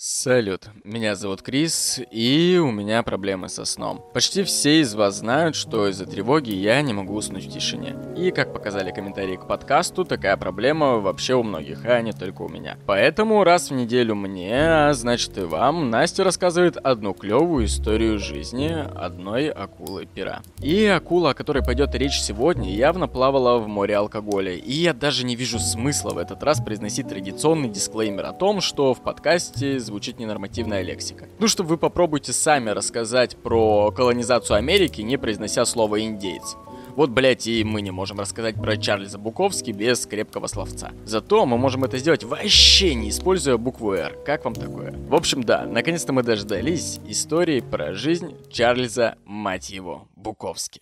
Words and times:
Салют, 0.00 0.70
меня 0.84 1.16
зовут 1.16 1.42
Крис, 1.42 2.00
и 2.12 2.56
у 2.62 2.70
меня 2.70 3.02
проблемы 3.02 3.48
со 3.48 3.64
сном. 3.64 4.00
Почти 4.14 4.44
все 4.44 4.80
из 4.80 4.94
вас 4.94 5.16
знают, 5.16 5.56
что 5.56 5.88
из-за 5.88 6.06
тревоги 6.06 6.52
я 6.52 6.80
не 6.82 6.92
могу 6.92 7.16
уснуть 7.16 7.46
в 7.46 7.52
тишине. 7.52 7.96
И, 8.16 8.30
как 8.30 8.52
показали 8.52 8.92
комментарии 8.92 9.34
к 9.34 9.48
подкасту, 9.48 10.04
такая 10.04 10.36
проблема 10.36 10.98
вообще 10.98 11.34
у 11.34 11.42
многих, 11.42 11.84
а 11.84 12.00
не 12.00 12.12
только 12.12 12.42
у 12.42 12.48
меня. 12.48 12.78
Поэтому 12.86 13.42
раз 13.42 13.70
в 13.70 13.74
неделю 13.74 14.14
мне, 14.14 14.54
а 14.54 14.92
значит 14.94 15.36
и 15.36 15.40
вам, 15.40 15.90
Настя 15.90 16.22
рассказывает 16.22 16.76
одну 16.76 17.12
клевую 17.12 17.66
историю 17.66 18.20
жизни 18.20 18.72
одной 18.94 19.48
акулы 19.48 20.06
пера. 20.06 20.42
И 20.62 20.84
акула, 20.84 21.30
о 21.30 21.34
которой 21.34 21.64
пойдет 21.64 21.92
речь 21.96 22.20
сегодня, 22.20 22.72
явно 22.72 23.08
плавала 23.08 23.58
в 23.58 23.66
море 23.66 23.96
алкоголя. 23.96 24.52
И 24.54 24.74
я 24.74 24.94
даже 24.94 25.24
не 25.24 25.34
вижу 25.34 25.58
смысла 25.58 26.10
в 26.10 26.18
этот 26.18 26.44
раз 26.44 26.60
произносить 26.60 27.08
традиционный 27.08 27.68
дисклеймер 27.68 28.26
о 28.26 28.32
том, 28.32 28.60
что 28.60 28.94
в 28.94 29.02
подкасте 29.02 29.80
звучит 29.88 30.18
ненормативная 30.18 30.82
лексика. 30.82 31.26
Ну, 31.38 31.48
чтобы 31.48 31.70
вы 31.70 31.78
попробуйте 31.78 32.32
сами 32.32 32.70
рассказать 32.70 33.36
про 33.36 33.90
колонизацию 33.90 34.56
Америки, 34.56 35.00
не 35.02 35.16
произнося 35.16 35.64
слово 35.64 36.04
«индейец». 36.04 36.56
Вот, 36.94 37.10
блять, 37.10 37.46
и 37.46 37.62
мы 37.62 37.80
не 37.80 37.92
можем 37.92 38.18
рассказать 38.18 38.56
про 38.56 38.76
Чарльза 38.76 39.18
Буковски 39.18 39.70
без 39.70 40.04
крепкого 40.04 40.48
словца. 40.48 40.90
Зато 41.04 41.46
мы 41.46 41.56
можем 41.56 41.84
это 41.84 41.96
сделать 41.96 42.24
вообще 42.24 42.94
не 42.94 43.10
используя 43.10 43.56
букву 43.56 43.92
«Р». 43.92 44.16
Как 44.26 44.44
вам 44.44 44.54
такое? 44.54 44.92
В 45.08 45.14
общем, 45.14 45.44
да, 45.44 45.64
наконец-то 45.64 46.12
мы 46.12 46.22
дождались 46.24 46.98
истории 47.06 47.60
про 47.60 47.94
жизнь 47.94 48.34
Чарльза, 48.50 49.16
мать 49.24 49.70
его, 49.70 50.08
Буковски. 50.16 50.80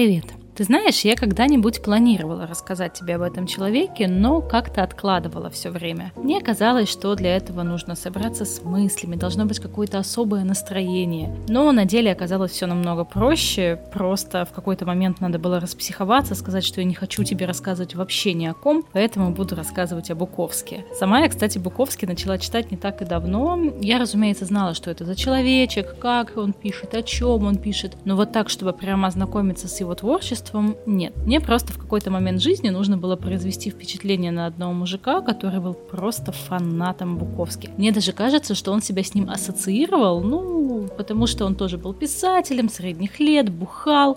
Привет! 0.00 0.29
Ты 0.60 0.64
знаешь, 0.64 1.00
я 1.06 1.16
когда-нибудь 1.16 1.82
планировала 1.82 2.46
рассказать 2.46 2.92
тебе 2.92 3.14
об 3.14 3.22
этом 3.22 3.46
человеке, 3.46 4.06
но 4.06 4.42
как-то 4.42 4.82
откладывала 4.82 5.48
все 5.48 5.70
время. 5.70 6.12
Мне 6.16 6.42
казалось, 6.42 6.90
что 6.90 7.14
для 7.14 7.34
этого 7.34 7.62
нужно 7.62 7.94
собраться 7.94 8.44
с 8.44 8.62
мыслями, 8.62 9.16
должно 9.16 9.46
быть 9.46 9.58
какое-то 9.58 9.98
особое 9.98 10.44
настроение. 10.44 11.34
Но 11.48 11.72
на 11.72 11.86
деле 11.86 12.12
оказалось 12.12 12.50
все 12.50 12.66
намного 12.66 13.04
проще, 13.04 13.80
просто 13.90 14.44
в 14.44 14.52
какой-то 14.52 14.84
момент 14.84 15.22
надо 15.22 15.38
было 15.38 15.60
распсиховаться, 15.60 16.34
сказать, 16.34 16.66
что 16.66 16.82
я 16.82 16.86
не 16.86 16.92
хочу 16.92 17.24
тебе 17.24 17.46
рассказывать 17.46 17.94
вообще 17.94 18.34
ни 18.34 18.44
о 18.44 18.52
ком, 18.52 18.84
поэтому 18.92 19.30
буду 19.30 19.56
рассказывать 19.56 20.10
о 20.10 20.14
Буковске. 20.14 20.84
Сама 20.94 21.20
я, 21.20 21.30
кстати, 21.30 21.56
Буковский 21.56 22.06
начала 22.06 22.36
читать 22.36 22.70
не 22.70 22.76
так 22.76 23.00
и 23.00 23.06
давно. 23.06 23.58
Я, 23.80 23.98
разумеется, 23.98 24.44
знала, 24.44 24.74
что 24.74 24.90
это 24.90 25.06
за 25.06 25.16
человечек, 25.16 25.98
как 25.98 26.36
он 26.36 26.52
пишет, 26.52 26.94
о 26.94 27.02
чем 27.02 27.46
он 27.46 27.56
пишет, 27.56 27.96
но 28.04 28.14
вот 28.14 28.32
так, 28.32 28.50
чтобы 28.50 28.74
прямо 28.74 29.08
ознакомиться 29.08 29.66
с 29.66 29.80
его 29.80 29.94
творчеством, 29.94 30.49
творчеством 30.50 30.76
нет. 30.86 31.12
Мне 31.24 31.40
просто 31.40 31.72
в 31.72 31.78
какой-то 31.78 32.10
момент 32.10 32.40
жизни 32.40 32.70
нужно 32.70 32.96
было 32.96 33.16
произвести 33.16 33.70
впечатление 33.70 34.32
на 34.32 34.46
одного 34.46 34.72
мужика, 34.72 35.20
который 35.20 35.60
был 35.60 35.74
просто 35.74 36.32
фанатом 36.32 37.16
Буковски. 37.16 37.70
Мне 37.76 37.92
даже 37.92 38.12
кажется, 38.12 38.54
что 38.54 38.72
он 38.72 38.82
себя 38.82 39.02
с 39.02 39.14
ним 39.14 39.30
ассоциировал, 39.30 40.20
ну, 40.20 40.88
потому 40.96 41.26
что 41.26 41.46
он 41.46 41.54
тоже 41.54 41.78
был 41.78 41.94
писателем 41.94 42.68
средних 42.68 43.20
лет, 43.20 43.50
бухал. 43.50 44.16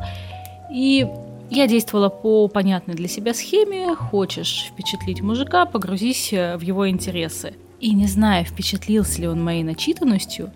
И 0.72 1.08
я 1.50 1.67
действовала 1.67 2.09
по 2.09 2.48
понятной 2.48 2.95
для 2.95 3.08
себя 3.08 3.34
схеме. 3.34 3.95
Хочешь 3.95 4.67
впечатлить 4.72 5.22
мужика, 5.22 5.66
погрузись 5.66 6.31
в 6.31 6.61
его 6.61 6.89
интересы. 6.89 7.54
И 7.80 7.94
не 7.94 8.08
знаю, 8.08 8.45
впечатлился 8.45 9.22
ли 9.22 9.28
он 9.28 9.44
моей 9.44 9.64
начитанностью, 9.64 10.52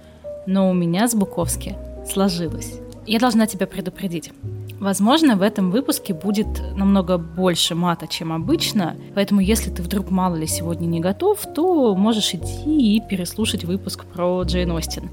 но 0.48 0.70
у 0.70 0.74
меня 0.74 1.08
с 1.08 1.14
Буковски 1.14 1.76
сложилось. 2.10 2.80
Я 3.06 3.20
должна 3.20 3.48
тебя 3.48 3.68
предупредить. 3.68 4.32
Возможно, 4.80 5.36
в 5.36 5.42
этом 5.42 5.72
выпуске 5.72 6.14
будет 6.14 6.48
намного 6.76 7.18
больше 7.18 7.74
мата, 7.74 8.08
чем 8.08 8.32
обычно, 8.32 8.96
поэтому 9.16 9.42
если 9.42 9.72
ты 9.72 9.82
вдруг 9.82 10.12
мало 10.12 10.36
ли 10.36 10.46
сегодня 10.46 10.86
не 10.86 11.00
готов, 11.00 11.40
то 11.56 11.96
можешь 11.96 12.34
идти 12.36 12.96
и 12.96 13.02
переслушать 13.02 13.64
выпуск 13.64 14.06
про 14.06 14.44
Джейн 14.44 14.72
Остин. 14.72 15.10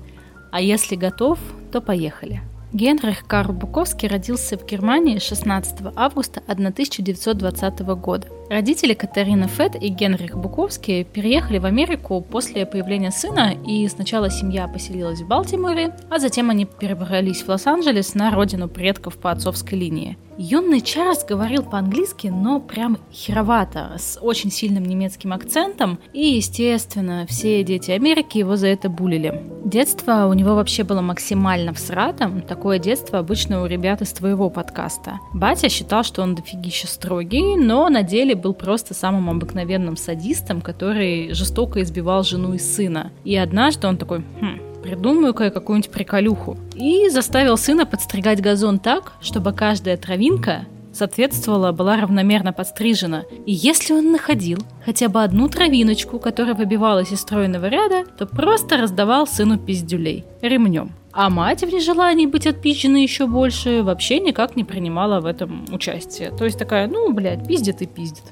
А 0.52 0.60
если 0.60 0.96
готов, 0.96 1.38
то 1.72 1.80
поехали. 1.80 2.42
Генрих 2.74 3.24
Карл 3.28 3.52
Буковский 3.52 4.08
родился 4.08 4.58
в 4.58 4.66
Германии 4.66 5.20
16 5.20 5.92
августа 5.94 6.42
1920 6.48 7.80
года. 8.00 8.26
Родители 8.50 8.94
Катарина 8.94 9.46
Фет 9.46 9.76
и 9.80 9.88
Генрих 9.90 10.36
Буковский 10.36 11.04
переехали 11.04 11.58
в 11.58 11.66
Америку 11.66 12.20
после 12.20 12.66
появления 12.66 13.12
сына, 13.12 13.54
и 13.64 13.86
сначала 13.86 14.28
семья 14.28 14.66
поселилась 14.66 15.20
в 15.20 15.28
Балтиморе, 15.28 15.94
а 16.10 16.18
затем 16.18 16.50
они 16.50 16.64
перебрались 16.64 17.42
в 17.42 17.48
Лос-Анджелес 17.48 18.16
на 18.16 18.32
родину 18.32 18.68
предков 18.68 19.18
по 19.18 19.30
отцовской 19.30 19.78
линии. 19.78 20.18
Юный 20.36 20.80
Чарльз 20.80 21.24
говорил 21.24 21.62
по-английски, 21.62 22.26
но 22.26 22.58
прям 22.58 22.98
херовато, 23.12 23.94
с 23.98 24.18
очень 24.20 24.50
сильным 24.50 24.84
немецким 24.84 25.32
акцентом, 25.32 26.00
и, 26.12 26.26
естественно, 26.26 27.24
все 27.28 27.62
дети 27.62 27.92
Америки 27.92 28.38
его 28.38 28.56
за 28.56 28.66
это 28.66 28.88
булили. 28.88 29.53
Детство 29.64 30.26
у 30.26 30.34
него 30.34 30.54
вообще 30.54 30.84
было 30.84 31.00
максимально 31.00 31.72
всратом, 31.72 32.42
такое 32.42 32.78
детство 32.78 33.18
обычно 33.18 33.62
у 33.62 33.66
ребят 33.66 34.02
из 34.02 34.12
твоего 34.12 34.50
подкаста. 34.50 35.20
Батя 35.32 35.70
считал, 35.70 36.04
что 36.04 36.20
он 36.20 36.34
дофигища 36.34 36.86
строгий, 36.86 37.56
но 37.56 37.88
на 37.88 38.02
деле 38.02 38.34
был 38.34 38.52
просто 38.52 38.92
самым 38.92 39.30
обыкновенным 39.30 39.96
садистом, 39.96 40.60
который 40.60 41.32
жестоко 41.32 41.80
избивал 41.80 42.24
жену 42.24 42.52
и 42.52 42.58
сына. 42.58 43.10
И 43.24 43.34
однажды 43.36 43.86
он 43.86 43.96
такой, 43.96 44.18
хм, 44.18 44.60
придумаю-ка 44.82 45.44
я 45.44 45.50
какую-нибудь 45.50 45.90
приколюху. 45.90 46.58
И 46.74 47.08
заставил 47.08 47.56
сына 47.56 47.86
подстригать 47.86 48.42
газон 48.42 48.78
так, 48.78 49.14
чтобы 49.22 49.54
каждая 49.54 49.96
травинка 49.96 50.66
соответствовала, 50.94 51.72
была 51.72 51.96
равномерно 51.96 52.52
подстрижена. 52.52 53.24
И 53.46 53.52
если 53.52 53.92
он 53.92 54.12
находил 54.12 54.58
хотя 54.84 55.08
бы 55.08 55.22
одну 55.22 55.48
травиночку, 55.48 56.18
которая 56.18 56.54
выбивалась 56.54 57.12
из 57.12 57.20
стройного 57.20 57.66
ряда, 57.66 58.04
то 58.16 58.26
просто 58.26 58.76
раздавал 58.76 59.26
сыну 59.26 59.58
пиздюлей 59.58 60.24
ремнем. 60.40 60.92
А 61.12 61.30
мать 61.30 61.62
в 61.62 61.72
нежелании 61.72 62.26
быть 62.26 62.46
отпизженной 62.46 63.02
еще 63.02 63.26
больше 63.26 63.82
вообще 63.82 64.18
никак 64.18 64.56
не 64.56 64.64
принимала 64.64 65.20
в 65.20 65.26
этом 65.26 65.64
участие. 65.72 66.30
То 66.30 66.44
есть 66.44 66.58
такая, 66.58 66.88
ну, 66.88 67.12
блядь, 67.12 67.46
пиздит 67.46 67.82
и 67.82 67.86
пиздит. 67.86 68.24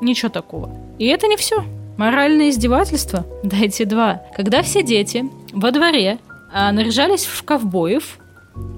Ничего 0.00 0.30
такого. 0.30 0.74
И 0.98 1.06
это 1.06 1.26
не 1.26 1.36
все. 1.36 1.64
Моральное 1.98 2.48
издевательство? 2.48 3.26
Дайте 3.42 3.84
два. 3.84 4.22
Когда 4.34 4.62
все 4.62 4.82
дети 4.82 5.28
во 5.52 5.70
дворе 5.70 6.18
а, 6.52 6.72
наряжались 6.72 7.26
в 7.26 7.42
ковбоев, 7.42 8.18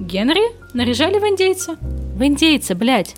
Генри 0.00 0.42
наряжали 0.74 1.20
в 1.20 1.24
индейца. 1.24 1.76
В 1.80 2.24
индейца, 2.24 2.74
блядь. 2.74 3.14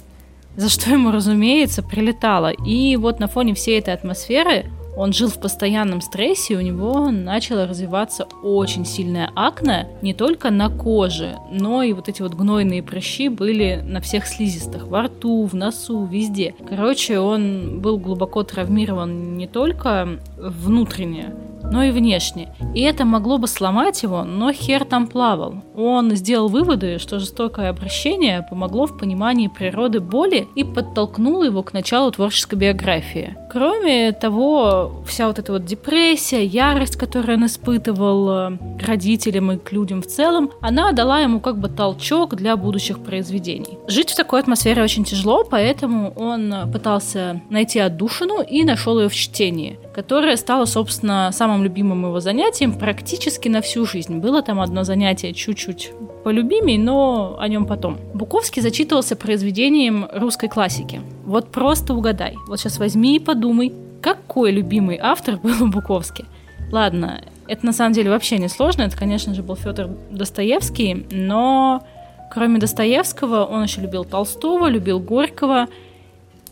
За 0.57 0.69
что 0.69 0.91
ему, 0.91 1.11
разумеется, 1.11 1.83
прилетало. 1.83 2.51
И 2.51 2.97
вот 2.97 3.19
на 3.19 3.27
фоне 3.27 3.55
всей 3.55 3.79
этой 3.79 3.95
атмосферы 3.95 4.67
он 4.97 5.13
жил 5.13 5.29
в 5.29 5.41
постоянном 5.41 6.01
стрессе, 6.01 6.57
у 6.57 6.61
него 6.61 7.11
начало 7.11 7.67
развиваться 7.67 8.27
очень 8.43 8.85
сильное 8.85 9.31
акне 9.35 9.89
не 10.03 10.15
только 10.15 10.51
на 10.51 10.69
коже, 10.69 11.37
но 11.51 11.83
и 11.83 11.93
вот 11.93 12.09
эти 12.09 12.23
вот 12.23 12.35
гнойные 12.35 12.83
прыщи 12.83 13.29
были 13.29 13.81
на 13.85 14.01
всех 14.01 14.27
слизистых, 14.27 14.87
во 14.87 15.03
рту, 15.03 15.45
в 15.47 15.55
носу, 15.55 16.05
везде. 16.05 16.55
Короче, 16.69 17.19
он 17.19 17.81
был 17.81 17.99
глубоко 17.99 18.43
травмирован 18.43 19.37
не 19.37 19.47
только 19.47 20.09
внутренне, 20.37 21.35
но 21.63 21.83
и 21.83 21.91
внешне. 21.91 22.55
И 22.75 22.83
это 22.83 23.05
могло 23.05 23.39
бы 23.39 23.49
сломать 23.49 24.03
его, 24.03 24.23
но 24.23 24.53
хер 24.53 24.85
там 24.85 25.07
плавал. 25.07 25.57
Он 25.75 26.15
сделал 26.15 26.49
выводы, 26.49 26.99
что 26.99 27.19
жестокое 27.19 27.71
обращение 27.71 28.47
помогло 28.49 28.87
в 28.87 28.99
понимании 28.99 29.49
природы 29.49 30.01
боли 30.01 30.47
и 30.55 30.63
подтолкнуло 30.63 31.45
его 31.45 31.63
к 31.63 31.73
началу 31.73 32.11
творческой 32.11 32.57
биографии. 32.57 33.37
Кроме 33.55 34.11
того, 34.11 35.05
вся 35.07 35.29
вот 35.29 35.39
эта 35.39 35.53
вот 35.53 35.65
депрессия, 35.65 36.45
ярость, 36.45 36.97
которую 36.97 37.39
он 37.39 37.47
испытывал 37.47 38.29
э, 38.29 38.59
к 38.81 38.83
родителям 38.85 39.53
и 39.53 39.59
к 39.59 39.71
людям 39.71 40.03
в 40.03 40.09
целом, 40.09 40.51
она 40.61 40.91
дала 40.91 41.21
ему 41.21 41.39
как 41.39 41.61
бы 41.61 41.69
толчок 41.69 42.35
для 42.35 42.57
будущих 42.57 42.99
произведений. 42.99 43.79
Жить 43.87 44.11
в 44.11 44.17
такой 44.17 44.41
атмосфере 44.41 44.83
очень 44.83 45.05
тяжело, 45.05 45.45
поэтому 45.45 46.13
он 46.17 46.53
пытался 46.73 47.43
найти 47.49 47.79
отдушину 47.79 48.43
и 48.43 48.65
нашел 48.65 48.99
ее 48.99 49.09
в 49.09 49.15
чтении, 49.15 49.79
которое 49.95 50.37
стало, 50.37 50.65
собственно, 50.65 51.31
самым 51.33 51.63
любимым 51.63 52.07
его 52.07 52.19
занятием 52.19 52.77
практически 52.77 53.49
на 53.49 53.61
всю 53.61 53.87
жизнь. 53.87 54.19
Было 54.19 54.43
там 54.43 54.59
одно 54.59 54.83
занятие 54.83 55.33
чуть-чуть 55.33 55.93
полюбимей, 56.25 56.79
но 56.79 57.37
о 57.39 57.47
нем 57.47 57.67
потом. 57.67 57.99
Буковский 58.15 58.63
зачитывался 58.63 59.15
произведением 59.15 60.09
русской 60.13 60.49
классики. 60.49 61.01
Вот 61.25 61.53
просто 61.53 61.95
угадай. 61.95 62.37
Вот 62.49 62.59
сейчас 62.59 62.79
возьми 62.79 63.17
и 63.17 63.21
подумай, 63.21 63.73
какой 64.01 64.51
любимый 64.51 64.99
автор 65.01 65.37
был 65.43 65.63
у 65.63 65.69
Буковски. 65.69 66.25
Ладно, 66.73 67.21
это 67.47 67.65
на 67.67 67.73
самом 67.73 67.93
деле 67.93 68.11
вообще 68.11 68.39
не 68.39 68.49
сложно. 68.49 68.83
Это, 68.83 68.97
конечно 68.97 69.35
же, 69.35 69.43
был 69.43 69.55
Федор 69.55 69.91
Достоевский, 70.11 71.07
но 71.11 71.85
кроме 72.33 72.59
Достоевского 72.59 73.45
он 73.45 73.63
еще 73.63 73.81
любил 73.81 74.05
Толстого, 74.05 74.67
любил 74.67 74.99
Горького. 74.99 75.69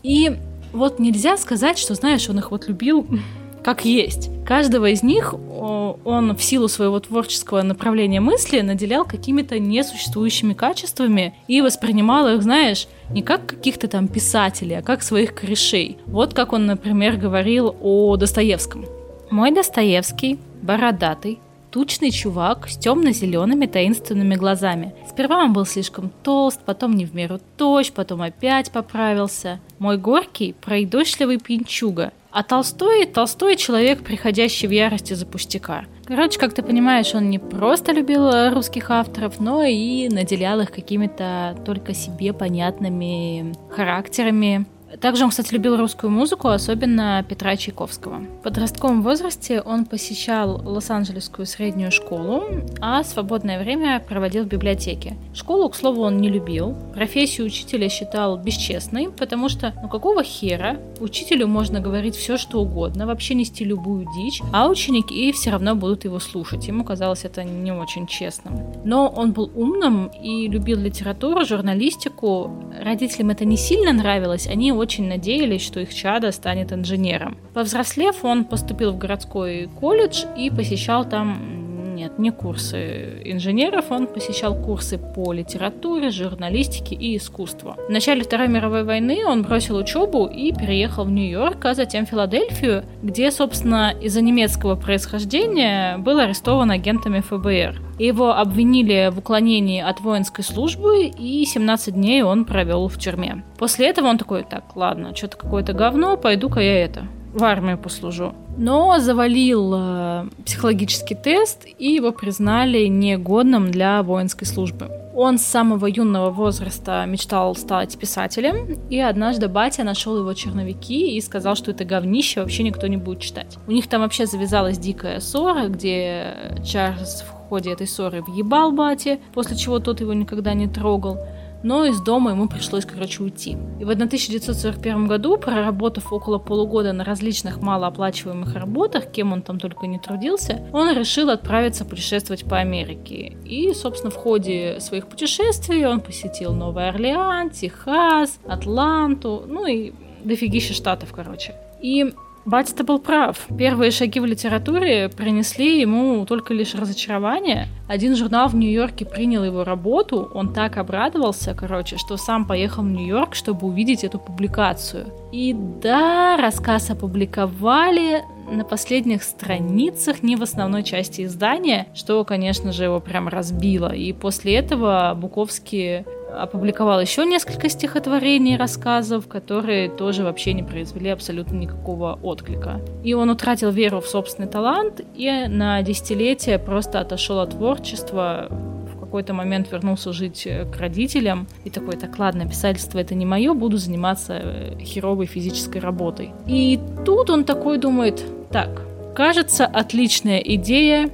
И 0.03 0.37
вот 0.73 0.99
нельзя 0.99 1.37
сказать, 1.37 1.79
что, 1.79 1.95
знаешь, 1.95 2.29
он 2.29 2.39
их 2.39 2.51
вот 2.51 2.69
любил 2.69 3.07
как 3.63 3.85
есть. 3.85 4.31
Каждого 4.45 4.91
из 4.91 5.03
них 5.03 5.35
он 5.35 6.37
в 6.37 6.43
силу 6.43 6.69
своего 6.69 6.99
творческого 7.01 7.63
направления 7.63 8.21
мысли 8.21 8.61
наделял 8.61 9.05
какими-то 9.05 9.59
несуществующими 9.59 10.53
качествами 10.53 11.35
и 11.47 11.61
воспринимал 11.61 12.29
их, 12.29 12.43
знаешь, 12.43 12.89
не 13.11 13.23
как 13.23 13.47
каких-то 13.47 13.89
там 13.89 14.09
писателей, 14.09 14.79
а 14.79 14.83
как 14.83 15.03
своих 15.03 15.35
корешей. 15.35 15.99
Вот 16.07 16.35
как 16.35 16.53
он, 16.53 16.67
например, 16.67 17.17
говорил 17.17 17.77
о 17.81 18.17
Достоевском. 18.17 18.85
Мой 19.31 19.53
Достоевский, 19.53 20.39
бородатый, 20.61 21.39
тучный 21.71 22.11
чувак 22.11 22.69
с 22.69 22.77
темно-зелеными 22.77 23.67
таинственными 23.67 24.35
глазами. 24.35 24.95
Сперва 25.09 25.39
он 25.39 25.55
был 25.55 25.65
слишком 25.65 26.11
толст, 26.23 26.61
потом 26.67 26.95
не 26.97 27.07
в 27.07 27.15
меру 27.15 27.41
тощ, 27.57 27.91
потом 27.93 28.21
опять 28.21 28.71
поправился. 28.71 29.59
Мой 29.79 29.97
горький, 29.97 30.55
пройдошливый 30.61 31.39
пьянчуга, 31.39 32.13
а 32.33 32.43
Толстой– 32.43 33.07
Толстой 33.15 33.57
человек, 33.57 34.03
приходящий 34.03 34.67
в 34.67 34.71
ярости 34.71 35.15
за 35.15 35.27
пустяка. 35.27 35.85
Короче, 36.07 36.39
как 36.39 36.55
ты 36.55 36.63
понимаешь, 36.63 37.15
он 37.15 37.31
не 37.31 37.39
просто 37.39 37.93
любил 37.93 38.51
русских 38.51 38.91
авторов, 38.91 39.39
но 39.39 39.63
и 39.63 40.09
наделял 40.09 40.61
их 40.61 40.73
какими-то 40.73 41.57
только 41.65 41.95
себе 41.95 42.33
понятными 42.33 43.55
характерами, 43.71 44.67
также 45.01 45.25
он, 45.25 45.31
кстати, 45.31 45.53
любил 45.53 45.77
русскую 45.77 46.11
музыку, 46.11 46.49
особенно 46.49 47.25
Петра 47.29 47.57
Чайковского. 47.57 48.19
В 48.19 48.43
подростковом 48.43 49.03
возрасте 49.03 49.61
он 49.61 49.85
посещал 49.85 50.61
Лос-Анджелесскую 50.65 51.47
среднюю 51.47 51.91
школу, 51.91 52.45
а 52.81 53.03
свободное 53.05 53.63
время 53.63 54.01
проводил 54.01 54.45
в 54.45 54.49
библиотеке. 54.49 55.17
Школу, 55.35 55.69
к 55.69 55.77
слову, 55.77 56.03
он 56.03 56.19
не 56.19 56.29
любил. 56.29 56.77
Профессию 56.95 57.47
учителя 57.47 57.89
считал 57.89 58.37
бесчестной, 58.37 59.11
потому 59.11 59.49
что, 59.49 59.73
ну 59.83 59.89
какого 59.89 60.23
хера, 60.23 60.79
учителю 61.01 61.47
можно 61.47 61.81
говорить 61.81 62.17
все, 62.17 62.37
что 62.37 62.61
угодно, 62.61 63.07
вообще 63.07 63.35
нести 63.35 63.65
любую 63.65 64.07
дичь, 64.15 64.43
а 64.53 64.69
ученики 64.69 65.33
все 65.33 65.51
равно 65.51 65.75
будут 65.75 66.05
его 66.05 66.19
слушать. 66.19 66.67
Ему 66.69 66.85
казалось 66.85 67.25
это 67.25 67.45
не 67.45 67.73
очень 67.73 68.07
честным. 68.07 68.59
Но 68.85 69.09
он 69.09 69.33
был 69.33 69.51
умным 69.55 70.09
и 70.09 70.49
любил 70.49 70.79
литературу, 70.79 71.45
журналистику. 71.45 72.51
Родителям 72.81 73.31
это 73.31 73.45
не 73.45 73.57
сильно 73.57 73.93
нравилось, 73.93 74.47
они 74.47 74.73
очень 74.83 75.09
надеялись, 75.09 75.63
что 75.63 75.81
их 75.81 75.95
чадо 75.95 76.33
станет 76.33 76.73
инженером. 76.73 77.39
Повзрослев, 77.55 78.25
он 78.25 78.45
поступил 78.45 78.93
в 78.93 78.99
городской 78.99 79.69
колледж 79.81 80.25
и 80.37 80.51
посещал 80.51 81.09
там 81.09 81.62
нет, 81.95 82.19
не 82.19 82.31
курсы 82.31 83.21
инженеров, 83.25 83.91
он 83.91 84.07
посещал 84.07 84.55
курсы 84.55 84.99
по 84.99 85.33
литературе, 85.33 86.11
журналистике 86.11 86.95
и 86.95 87.17
искусству. 87.17 87.77
В 87.89 87.91
начале 87.91 88.25
Второй 88.25 88.49
мировой 88.49 88.85
войны 88.85 89.25
он 89.27 89.43
бросил 89.43 89.77
учебу 89.77 90.27
и 90.27 90.53
переехал 90.53 91.05
в 91.05 91.11
Нью-Йорк, 91.11 91.65
а 91.65 91.75
затем 91.75 92.07
в 92.07 92.09
Филадельфию, 92.09 92.85
где, 93.03 93.31
собственно, 93.31 93.95
из-за 94.01 94.21
немецкого 94.21 94.75
происхождения 94.77 95.99
был 95.99 96.19
арестован 96.19 96.71
агентами 96.71 97.21
ФБР. 97.21 97.81
Его 97.99 98.33
обвинили 98.35 99.11
в 99.13 99.19
уклонении 99.19 99.81
от 99.81 100.01
воинской 100.01 100.43
службы, 100.43 101.07
и 101.07 101.45
17 101.45 101.95
дней 101.95 102.23
он 102.23 102.45
провел 102.45 102.89
в 102.89 102.99
тюрьме. 102.99 103.45
После 103.59 103.89
этого 103.89 104.09
он 104.09 104.19
такой, 104.19 104.45
так, 104.45 104.75
ладно, 104.75 105.15
что-то 105.15 105.37
какое-то 105.37 105.73
говно, 105.73 106.17
пойду-ка 106.17 106.61
я 106.61 106.85
это, 106.85 107.07
в 107.33 107.45
армию 107.45 107.79
послужу. 107.79 108.35
Но 108.57 108.99
завалил 108.99 109.73
э, 109.75 110.25
психологический 110.45 111.15
тест, 111.15 111.67
и 111.79 111.93
его 111.93 112.13
признали 112.13 112.87
негодным 112.87 113.71
для 113.71 114.03
воинской 114.03 114.47
службы. 114.47 114.91
Он 115.15 115.39
с 115.39 115.43
самого 115.43 115.87
юного 115.87 116.31
возраста 116.31 117.05
мечтал 117.07 117.55
стать 117.55 117.99
писателем, 117.99 118.79
и 118.91 118.99
однажды 118.99 119.49
батя 119.49 119.85
нашел 119.85 120.19
его 120.19 120.33
черновики 120.35 121.17
и 121.17 121.21
сказал, 121.21 121.55
что 121.55 121.71
это 121.71 121.85
говнище 121.85 122.41
вообще 122.41 122.63
никто 122.63 122.87
не 122.87 122.97
будет 122.97 123.21
читать. 123.21 123.59
У 123.67 123.73
них 123.73 123.89
там 123.89 124.03
вообще 124.03 124.27
завязалась 124.27 124.79
дикая 124.79 125.21
ссора, 125.21 125.69
где 125.69 126.53
Чарльз 126.65 127.23
в 127.23 127.49
ходе 127.49 127.73
этой 127.73 127.87
ссоры 127.87 128.23
въебал 128.23 128.73
бате, 128.73 129.21
после 129.35 129.57
чего 129.57 129.79
тот 129.79 130.01
его 130.01 130.15
никогда 130.15 130.55
не 130.55 130.69
трогал 130.69 131.19
но 131.63 131.85
из 131.85 132.01
дома 132.01 132.33
ему 132.33 132.49
пришлось, 132.49 132.85
короче, 132.85 133.23
уйти. 133.23 133.57
И 133.81 133.85
в 133.85 133.91
1941 133.91 135.07
году, 135.07 135.37
проработав 135.37 136.13
около 136.13 136.39
полугода 136.39 136.93
на 136.93 137.05
различных 137.05 137.61
малооплачиваемых 137.61 138.55
работах, 138.55 139.11
кем 139.11 139.33
он 139.33 139.43
там 139.43 139.59
только 139.59 139.87
не 139.87 139.99
трудился, 139.99 140.67
он 140.73 140.97
решил 140.97 141.31
отправиться 141.31 141.85
путешествовать 141.85 142.45
по 142.45 142.59
Америке. 142.59 143.37
И, 143.45 143.73
собственно, 143.75 144.11
в 144.11 144.17
ходе 144.17 144.81
своих 144.81 145.07
путешествий 145.07 145.87
он 145.87 146.01
посетил 146.01 146.53
Новый 146.53 146.89
Орлеан, 146.89 147.51
Техас, 147.51 148.39
Атланту, 148.47 149.45
ну 149.47 149.67
и 149.67 149.93
дофигища 150.25 150.75
штатов, 150.75 151.13
короче. 151.13 151.55
И 151.81 152.13
Батя-то 152.45 152.83
был 152.85 152.99
прав. 152.99 153.47
Первые 153.57 153.91
шаги 153.91 154.19
в 154.19 154.25
литературе 154.25 155.09
принесли 155.09 155.81
ему 155.81 156.27
только 156.27 156.53
лишь 156.55 156.75
разочарование. 156.75 157.69
Один 157.89 158.17
журнал 158.17 158.49
в 158.49 158.57
Нью-Йорке 158.57 159.05
принял 159.05 159.45
его 159.45 159.65
работу, 159.65 160.29
он 160.35 160.53
так 160.53 160.77
обрадовался, 160.77 161.55
короче, 161.55 161.99
что 161.99 162.17
сам 162.17 162.47
поехал 162.47 162.83
в 162.83 162.87
Нью-Йорк, 162.87 163.35
чтобы 163.35 163.67
увидеть 163.67 164.03
эту 164.03 164.19
публикацию. 164.19 165.07
И 165.31 165.55
да, 165.55 166.37
рассказ 166.37 166.91
опубликовали 166.91 168.23
на 168.51 168.65
последних 168.65 169.23
страницах, 169.23 170.23
не 170.23 170.37
в 170.37 170.43
основной 170.43 170.83
части 170.83 171.25
издания, 171.25 171.87
что, 171.95 172.25
конечно 172.25 172.73
же, 172.73 172.85
его 172.85 173.01
прям 173.01 173.29
разбило. 173.29 173.95
И 173.95 174.13
после 174.13 174.57
этого 174.57 175.17
Буковский 175.17 176.05
опубликовал 176.39 177.01
еще 177.01 177.25
несколько 177.25 177.69
стихотворений 177.69 178.55
и 178.55 178.57
рассказов, 178.57 179.29
которые 179.29 179.89
тоже 179.89 180.25
вообще 180.25 180.53
не 180.53 180.63
произвели 180.63 181.11
абсолютно 181.11 181.57
никакого 181.57 182.19
отклика. 182.23 182.81
И 183.03 183.15
он 183.15 183.31
утратил 183.31 183.71
веру 183.71 184.01
в 184.01 184.07
собственный 184.07 184.49
талант 184.49 185.01
и 185.15 185.31
на 185.49 185.83
десятилетия 185.83 186.59
просто 186.59 187.01
отошел 187.01 187.41
от 187.41 187.51
творчества, 187.51 188.49
в 188.51 189.01
какой-то 189.01 189.35
момент 189.35 189.71
вернулся 189.71 190.13
жить 190.13 190.49
к 190.73 190.77
родителям 190.79 191.47
и 191.65 191.71
такой, 191.71 191.97
так 191.97 192.19
ладно, 192.19 192.49
писательство 192.49 192.99
это 192.99 193.15
не 193.15 193.27
мое, 193.27 193.53
буду 193.53 193.77
заниматься 193.77 194.41
э, 194.43 194.79
херовой 194.81 195.27
физической 195.27 195.79
работой. 195.79 196.31
И 196.47 196.81
тут 197.05 197.29
он 197.29 197.45
такой 197.45 197.77
думает, 197.77 198.25
так, 198.51 198.83
кажется, 199.15 199.67
отличная 199.67 200.39
идея 200.39 201.11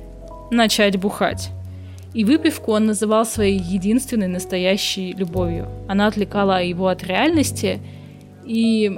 начать 0.51 0.97
бухать. 0.97 1.51
И 2.19 2.25
выпивку 2.25 2.73
он 2.73 2.87
называл 2.87 3.25
своей 3.25 3.61
единственной 3.61 4.27
настоящей 4.27 5.13
любовью. 5.13 5.69
Она 5.87 6.09
отвлекала 6.09 6.61
его 6.61 6.89
от 6.89 7.05
реальности, 7.05 7.79
и 8.45 8.91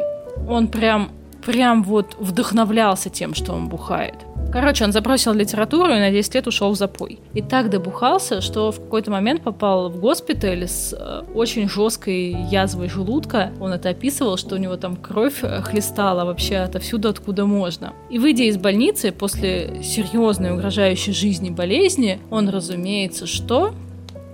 он 0.48 0.68
прям, 0.68 1.10
прям 1.44 1.82
вот 1.82 2.16
вдохновлялся 2.18 3.10
тем, 3.10 3.34
что 3.34 3.52
он 3.52 3.68
бухает. 3.68 4.14
Короче, 4.52 4.84
он 4.84 4.90
забросил 4.90 5.32
литературу 5.32 5.94
и 5.94 5.98
на 6.00 6.10
10 6.10 6.34
лет 6.34 6.46
ушел 6.48 6.72
в 6.72 6.76
запой. 6.76 7.20
И 7.34 7.40
так 7.40 7.70
добухался, 7.70 8.40
что 8.40 8.72
в 8.72 8.80
какой-то 8.80 9.10
момент 9.12 9.42
попал 9.42 9.90
в 9.90 10.00
госпиталь 10.00 10.66
с 10.66 10.92
э, 10.92 11.22
очень 11.34 11.68
жесткой 11.68 12.32
язвой 12.50 12.88
желудка. 12.88 13.52
Он 13.60 13.72
это 13.72 13.90
описывал, 13.90 14.36
что 14.36 14.56
у 14.56 14.58
него 14.58 14.76
там 14.76 14.96
кровь 14.96 15.38
э, 15.42 15.62
хлестала 15.62 16.24
вообще 16.24 16.56
отовсюду, 16.56 17.08
откуда 17.08 17.46
можно. 17.46 17.92
И 18.10 18.18
выйдя 18.18 18.44
из 18.44 18.56
больницы 18.56 19.12
после 19.12 19.84
серьезной 19.84 20.50
угрожающей 20.50 21.12
жизни 21.12 21.50
болезни, 21.50 22.18
он, 22.30 22.48
разумеется, 22.48 23.26
что 23.26 23.72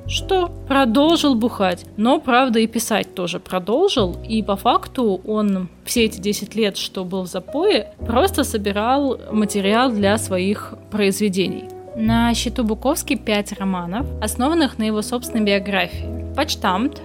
что 0.09 0.51
продолжил 0.69 1.35
бухать. 1.35 1.85
Но, 1.97 2.21
правда, 2.21 2.61
и 2.61 2.67
писать 2.67 3.15
тоже 3.15 3.41
продолжил. 3.41 4.17
И 4.29 4.43
по 4.43 4.57
факту 4.57 5.21
он 5.27 5.69
все 5.85 6.05
эти 6.05 6.21
10 6.21 6.55
лет, 6.55 6.77
что 6.77 7.05
был 7.05 7.23
в 7.23 7.27
запое, 7.27 7.93
просто 8.07 8.45
собирал 8.45 9.19
материал 9.33 9.91
для 9.91 10.19
своих 10.19 10.75
произведений. 10.91 11.65
На 11.97 12.35
счету 12.35 12.63
Буковский 12.63 13.17
5 13.17 13.59
романов, 13.59 14.07
основанных 14.21 14.79
на 14.79 14.83
его 14.83 15.01
собственной 15.03 15.45
биографии. 15.45 16.35
Почтамт, 16.37 17.01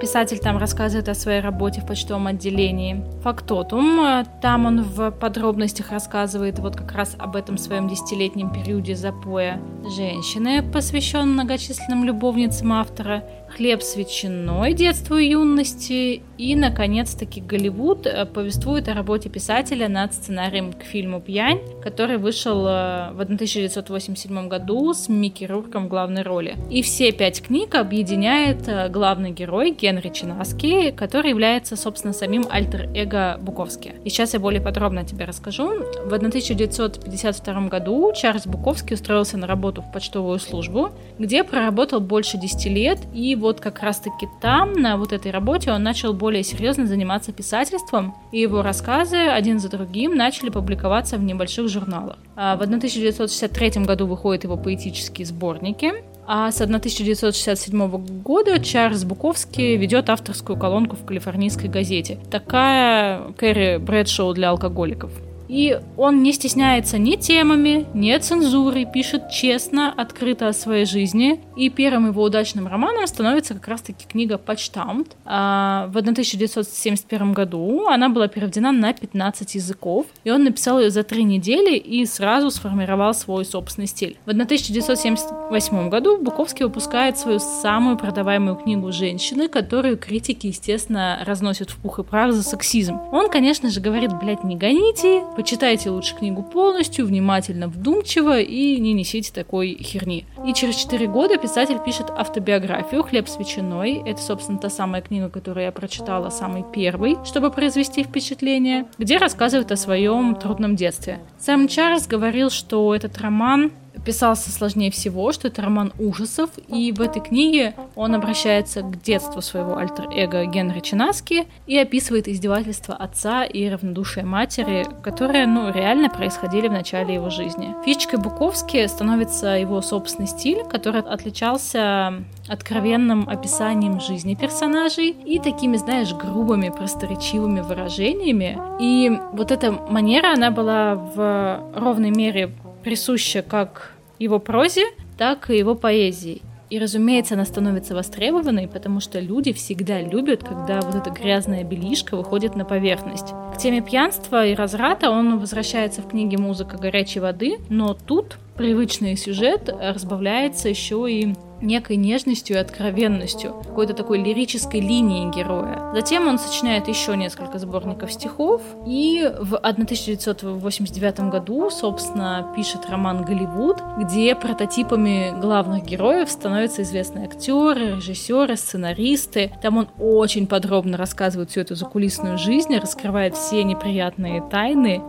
писатель 0.00 0.38
там 0.38 0.58
рассказывает 0.58 1.08
о 1.08 1.14
своей 1.14 1.40
работе 1.40 1.80
в 1.80 1.86
почтовом 1.86 2.26
отделении. 2.28 3.04
Фактотум, 3.22 4.00
э, 4.00 4.24
там 4.40 4.66
он 4.66 4.82
в 4.82 5.10
подробностях 5.10 5.90
рассказывает 5.90 6.58
вот 6.58 6.76
как 6.76 6.92
раз 6.92 7.14
об 7.18 7.36
этом 7.36 7.58
своем 7.58 7.88
десятилетнем 7.88 8.52
периоде 8.52 8.94
запоя. 8.94 9.60
Женщины, 9.96 10.62
посвящен 10.62 11.32
многочисленным 11.32 12.04
любовницам 12.04 12.72
автора 12.72 13.22
хлеб 13.48 13.82
с 13.82 13.96
ветчиной 13.96 14.74
детству 14.74 15.16
и 15.16 15.30
юности. 15.30 16.22
И, 16.36 16.56
наконец-таки, 16.56 17.40
Голливуд 17.40 18.06
э, 18.06 18.26
повествует 18.26 18.88
о 18.88 18.94
работе 18.94 19.28
писателя 19.28 19.88
над 19.88 20.12
сценарием 20.12 20.72
к 20.72 20.82
фильму 20.82 21.20
«Пьянь», 21.20 21.60
который 21.82 22.18
вышел 22.18 22.66
э, 22.66 23.12
в 23.12 23.20
1987 23.20 24.48
году 24.48 24.92
с 24.92 25.08
Микки 25.08 25.44
Рурком 25.44 25.86
в 25.86 25.88
главной 25.88 26.22
роли. 26.22 26.56
И 26.70 26.82
все 26.82 27.12
пять 27.12 27.42
книг 27.42 27.74
объединяет 27.74 28.68
э, 28.68 28.88
главный 28.88 29.30
герой 29.30 29.65
герой 29.66 29.70
Генри 29.70 30.08
Чинаски, 30.10 30.90
который 30.90 31.30
является, 31.30 31.76
собственно, 31.76 32.12
самим 32.12 32.46
альтер-эго 32.48 33.38
Буковски. 33.40 33.94
И 34.04 34.10
сейчас 34.10 34.34
я 34.34 34.40
более 34.40 34.60
подробно 34.60 35.04
тебе 35.04 35.24
расскажу. 35.24 35.68
В 36.04 36.12
1952 36.12 37.68
году 37.68 38.12
Чарльз 38.14 38.46
Буковский 38.46 38.94
устроился 38.94 39.36
на 39.36 39.46
работу 39.46 39.82
в 39.82 39.92
почтовую 39.92 40.38
службу, 40.38 40.90
где 41.18 41.44
проработал 41.44 42.00
больше 42.00 42.38
10 42.38 42.66
лет, 42.66 42.98
и 43.14 43.34
вот 43.34 43.60
как 43.60 43.82
раз-таки 43.82 44.28
там, 44.40 44.72
на 44.72 44.96
вот 44.96 45.12
этой 45.12 45.30
работе, 45.30 45.72
он 45.72 45.82
начал 45.82 46.12
более 46.12 46.42
серьезно 46.42 46.86
заниматься 46.86 47.32
писательством, 47.32 48.14
и 48.32 48.40
его 48.40 48.62
рассказы 48.62 49.16
один 49.16 49.58
за 49.58 49.68
другим 49.68 50.16
начали 50.16 50.50
публиковаться 50.50 51.16
в 51.16 51.22
небольших 51.22 51.68
журналах. 51.68 52.18
А 52.36 52.56
в 52.56 52.62
1963 52.62 53.84
году 53.84 54.06
выходят 54.06 54.44
его 54.44 54.56
поэтические 54.56 55.26
сборники, 55.26 55.92
а 56.26 56.50
с 56.50 56.60
1967 56.60 58.22
года 58.22 58.58
Чарльз 58.60 59.04
Буковский 59.04 59.76
ведет 59.76 60.10
авторскую 60.10 60.58
колонку 60.58 60.96
в 60.96 61.04
калифорнийской 61.04 61.68
газете. 61.68 62.18
Такая 62.30 63.32
Кэрри 63.36 63.78
Брэдшоу 63.78 64.34
для 64.34 64.50
алкоголиков. 64.50 65.12
И 65.48 65.78
он 65.96 66.22
не 66.22 66.32
стесняется 66.32 66.98
ни 66.98 67.16
темами, 67.16 67.86
ни 67.94 68.16
цензурой, 68.16 68.86
пишет 68.86 69.30
честно, 69.30 69.92
открыто 69.96 70.48
о 70.48 70.52
своей 70.52 70.84
жизни. 70.84 71.40
И 71.56 71.70
первым 71.70 72.08
его 72.08 72.22
удачным 72.22 72.66
романом 72.66 73.06
становится 73.06 73.54
как 73.54 73.68
раз-таки 73.68 74.06
книга 74.06 74.38
«Почтамт». 74.38 75.16
А 75.24 75.86
в 75.88 75.96
1971 75.96 77.32
году 77.32 77.86
она 77.88 78.08
была 78.08 78.28
переведена 78.28 78.72
на 78.72 78.92
15 78.92 79.54
языков, 79.54 80.06
и 80.24 80.30
он 80.30 80.44
написал 80.44 80.80
ее 80.80 80.90
за 80.90 81.02
три 81.02 81.24
недели 81.24 81.76
и 81.76 82.04
сразу 82.06 82.50
сформировал 82.50 83.14
свой 83.14 83.44
собственный 83.44 83.86
стиль. 83.86 84.16
В 84.26 84.30
1978 84.30 85.88
году 85.88 86.18
Буковский 86.18 86.64
выпускает 86.64 87.18
свою 87.18 87.38
самую 87.38 87.96
продаваемую 87.96 88.56
книгу 88.56 88.92
«Женщины», 88.92 89.48
которую 89.48 89.96
критики, 89.98 90.48
естественно, 90.48 91.18
разносят 91.24 91.70
в 91.70 91.76
пух 91.76 91.98
и 91.98 92.02
прах 92.02 92.32
за 92.32 92.42
сексизм. 92.42 92.98
Он, 93.12 93.30
конечно 93.30 93.70
же, 93.70 93.80
говорит, 93.80 94.12
блядь, 94.18 94.44
не 94.44 94.56
гоните, 94.56 95.22
Почитайте 95.36 95.90
лучше 95.90 96.16
книгу 96.16 96.42
полностью, 96.42 97.06
внимательно, 97.06 97.68
вдумчиво 97.68 98.40
и 98.40 98.80
не 98.80 98.94
несите 98.94 99.30
такой 99.32 99.76
херни. 99.80 100.24
И 100.46 100.54
через 100.54 100.76
4 100.76 101.06
года 101.08 101.36
писатель 101.36 101.78
пишет 101.84 102.10
автобиографию 102.10 103.02
«Хлеб 103.02 103.28
с 103.28 103.38
ветчиной». 103.38 104.02
Это, 104.06 104.20
собственно, 104.20 104.58
та 104.58 104.70
самая 104.70 105.02
книга, 105.02 105.28
которую 105.28 105.64
я 105.64 105.72
прочитала, 105.72 106.30
самый 106.30 106.64
первый, 106.72 107.18
чтобы 107.24 107.50
произвести 107.50 108.02
впечатление, 108.02 108.86
где 108.98 109.18
рассказывает 109.18 109.70
о 109.72 109.76
своем 109.76 110.34
трудном 110.36 110.74
детстве. 110.74 111.20
Сам 111.38 111.68
Чарльз 111.68 112.06
говорил, 112.06 112.48
что 112.48 112.94
этот 112.94 113.18
роман 113.18 113.72
писался 114.04 114.50
сложнее 114.50 114.90
всего, 114.90 115.32
что 115.32 115.48
это 115.48 115.62
роман 115.62 115.92
ужасов, 115.98 116.50
и 116.68 116.92
в 116.92 117.00
этой 117.00 117.22
книге 117.22 117.74
он 117.94 118.14
обращается 118.14 118.82
к 118.82 119.02
детству 119.02 119.40
своего 119.40 119.76
альтер-эго 119.76 120.44
Генри 120.46 120.80
Чинаски 120.80 121.46
и 121.66 121.78
описывает 121.78 122.28
издевательства 122.28 122.94
отца 122.94 123.44
и 123.44 123.68
равнодушие 123.68 124.24
матери, 124.24 124.86
которые, 125.02 125.46
ну, 125.46 125.72
реально 125.72 126.08
происходили 126.08 126.68
в 126.68 126.72
начале 126.72 127.14
его 127.14 127.30
жизни. 127.30 127.74
Фишечкой 127.84 128.20
Буковски 128.20 128.86
становится 128.86 129.48
его 129.48 129.80
собственный 129.80 130.28
стиль, 130.28 130.64
который 130.64 131.00
отличался 131.00 132.14
откровенным 132.48 133.28
описанием 133.28 134.00
жизни 134.00 134.34
персонажей 134.34 135.10
и 135.10 135.38
такими, 135.38 135.76
знаешь, 135.76 136.14
грубыми, 136.14 136.68
просторечивыми 136.68 137.60
выражениями. 137.60 138.58
И 138.80 139.10
вот 139.32 139.50
эта 139.50 139.72
манера, 139.72 140.32
она 140.32 140.50
была 140.50 140.94
в 140.94 141.60
ровной 141.74 142.10
мере 142.10 142.52
присуща 142.86 143.42
как 143.42 143.90
его 144.20 144.38
прозе, 144.38 144.84
так 145.18 145.50
и 145.50 145.58
его 145.58 145.74
поэзии. 145.74 146.40
И, 146.70 146.78
разумеется, 146.78 147.34
она 147.34 147.44
становится 147.44 147.96
востребованной, 147.96 148.68
потому 148.68 149.00
что 149.00 149.18
люди 149.18 149.52
всегда 149.52 150.00
любят, 150.00 150.44
когда 150.44 150.80
вот 150.82 150.94
эта 150.94 151.10
грязная 151.10 151.64
белишка 151.64 152.16
выходит 152.16 152.54
на 152.54 152.64
поверхность. 152.64 153.34
К 153.52 153.58
теме 153.58 153.80
пьянства 153.80 154.46
и 154.46 154.54
разврата 154.54 155.10
он 155.10 155.40
возвращается 155.40 156.00
в 156.00 156.08
книге 156.08 156.38
«Музыка 156.38 156.76
горячей 156.76 157.18
воды», 157.18 157.58
но 157.68 157.92
тут 157.92 158.38
привычный 158.56 159.16
сюжет 159.16 159.68
разбавляется 159.68 160.68
еще 160.68 161.10
и 161.10 161.34
некой 161.60 161.96
нежностью 161.96 162.56
и 162.56 162.60
откровенностью, 162.60 163.54
какой-то 163.64 163.94
такой 163.94 164.18
лирической 164.22 164.80
линией 164.80 165.30
героя. 165.30 165.90
Затем 165.94 166.28
он 166.28 166.38
сочиняет 166.38 166.88
еще 166.88 167.16
несколько 167.16 167.58
сборников 167.58 168.12
стихов, 168.12 168.60
и 168.86 169.30
в 169.40 169.56
1989 169.56 171.20
году, 171.30 171.70
собственно, 171.70 172.52
пишет 172.54 172.88
роман 172.88 173.24
«Голливуд», 173.24 173.78
где 173.98 174.34
прототипами 174.34 175.38
главных 175.40 175.84
героев 175.84 176.30
становятся 176.30 176.82
известные 176.82 177.26
актеры, 177.26 177.96
режиссеры, 177.96 178.56
сценаристы. 178.56 179.52
Там 179.62 179.78
он 179.78 179.88
очень 179.98 180.46
подробно 180.46 180.96
рассказывает 180.96 181.50
всю 181.50 181.60
эту 181.60 181.74
закулисную 181.74 182.38
жизнь, 182.38 182.76
раскрывает 182.76 183.34
все 183.34 183.64
неприятные 183.64 184.42
тайны, 184.50 185.00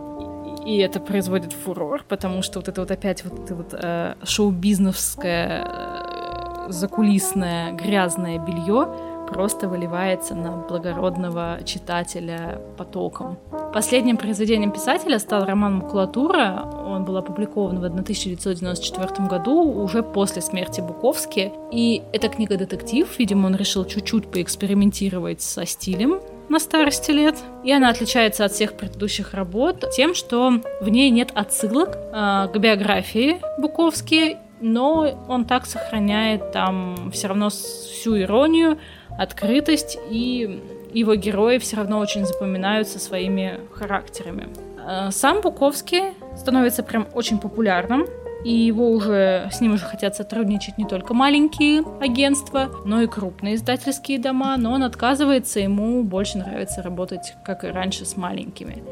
и 0.68 0.76
это 0.78 1.00
производит 1.00 1.54
фурор, 1.54 2.04
потому 2.06 2.42
что 2.42 2.58
вот 2.58 2.68
это 2.68 2.82
вот 2.82 2.90
опять 2.90 3.24
вот 3.24 3.40
это 3.40 3.54
вот 3.54 3.72
э, 3.72 4.14
шоу-бизнесское 4.22 5.64
э, 5.64 6.66
закулисное 6.68 7.72
грязное 7.72 8.38
белье 8.38 8.86
просто 9.30 9.66
выливается 9.66 10.34
на 10.34 10.58
благородного 10.68 11.60
читателя 11.64 12.60
потоком. 12.76 13.38
Последним 13.72 14.18
произведением 14.18 14.70
писателя 14.70 15.18
стал 15.18 15.46
роман 15.46 15.76
«Макулатура». 15.76 16.70
Он 16.86 17.04
был 17.04 17.16
опубликован 17.16 17.80
в 17.80 17.84
1994 17.84 19.26
году, 19.26 19.62
уже 19.62 20.02
после 20.02 20.42
смерти 20.42 20.82
Буковски. 20.82 21.52
И 21.72 22.02
эта 22.12 22.28
книга 22.28 22.58
детектив. 22.58 23.08
Видимо, 23.18 23.46
он 23.46 23.56
решил 23.56 23.86
чуть-чуть 23.86 24.30
поэкспериментировать 24.30 25.40
со 25.40 25.64
стилем 25.64 26.20
на 26.48 26.58
старости 26.58 27.10
лет. 27.10 27.36
И 27.64 27.72
она 27.72 27.90
отличается 27.90 28.44
от 28.44 28.52
всех 28.52 28.74
предыдущих 28.74 29.34
работ 29.34 29.84
тем, 29.94 30.14
что 30.14 30.60
в 30.80 30.88
ней 30.88 31.10
нет 31.10 31.30
отсылок 31.34 31.96
э, 31.96 32.48
к 32.52 32.58
биографии 32.58 33.40
Буковски, 33.58 34.38
но 34.60 35.24
он 35.28 35.44
так 35.44 35.66
сохраняет 35.66 36.52
там 36.52 37.10
все 37.12 37.28
равно 37.28 37.50
всю 37.50 38.18
иронию, 38.18 38.78
открытость, 39.18 39.98
и 40.10 40.62
его 40.92 41.14
герои 41.14 41.58
все 41.58 41.76
равно 41.76 41.98
очень 41.98 42.24
запоминаются 42.26 42.98
своими 42.98 43.60
характерами. 43.72 44.48
А, 44.84 45.10
сам 45.10 45.40
Буковский 45.40 46.14
становится 46.36 46.82
прям 46.82 47.06
очень 47.14 47.38
популярным 47.38 48.06
и 48.44 48.52
его 48.52 48.90
уже, 48.90 49.48
с 49.52 49.60
ним 49.60 49.74
уже 49.74 49.84
хотят 49.84 50.16
сотрудничать 50.16 50.78
не 50.78 50.84
только 50.84 51.14
маленькие 51.14 51.82
агентства, 52.00 52.70
но 52.84 53.02
и 53.02 53.06
крупные 53.06 53.56
издательские 53.56 54.18
дома, 54.18 54.56
но 54.56 54.72
он 54.72 54.82
отказывается, 54.82 55.60
ему 55.60 56.02
больше 56.02 56.38
нравится 56.38 56.82
работать, 56.82 57.34
как 57.44 57.64
и 57.64 57.68
раньше, 57.68 58.04
с 58.04 58.16
маленькими. 58.16 58.82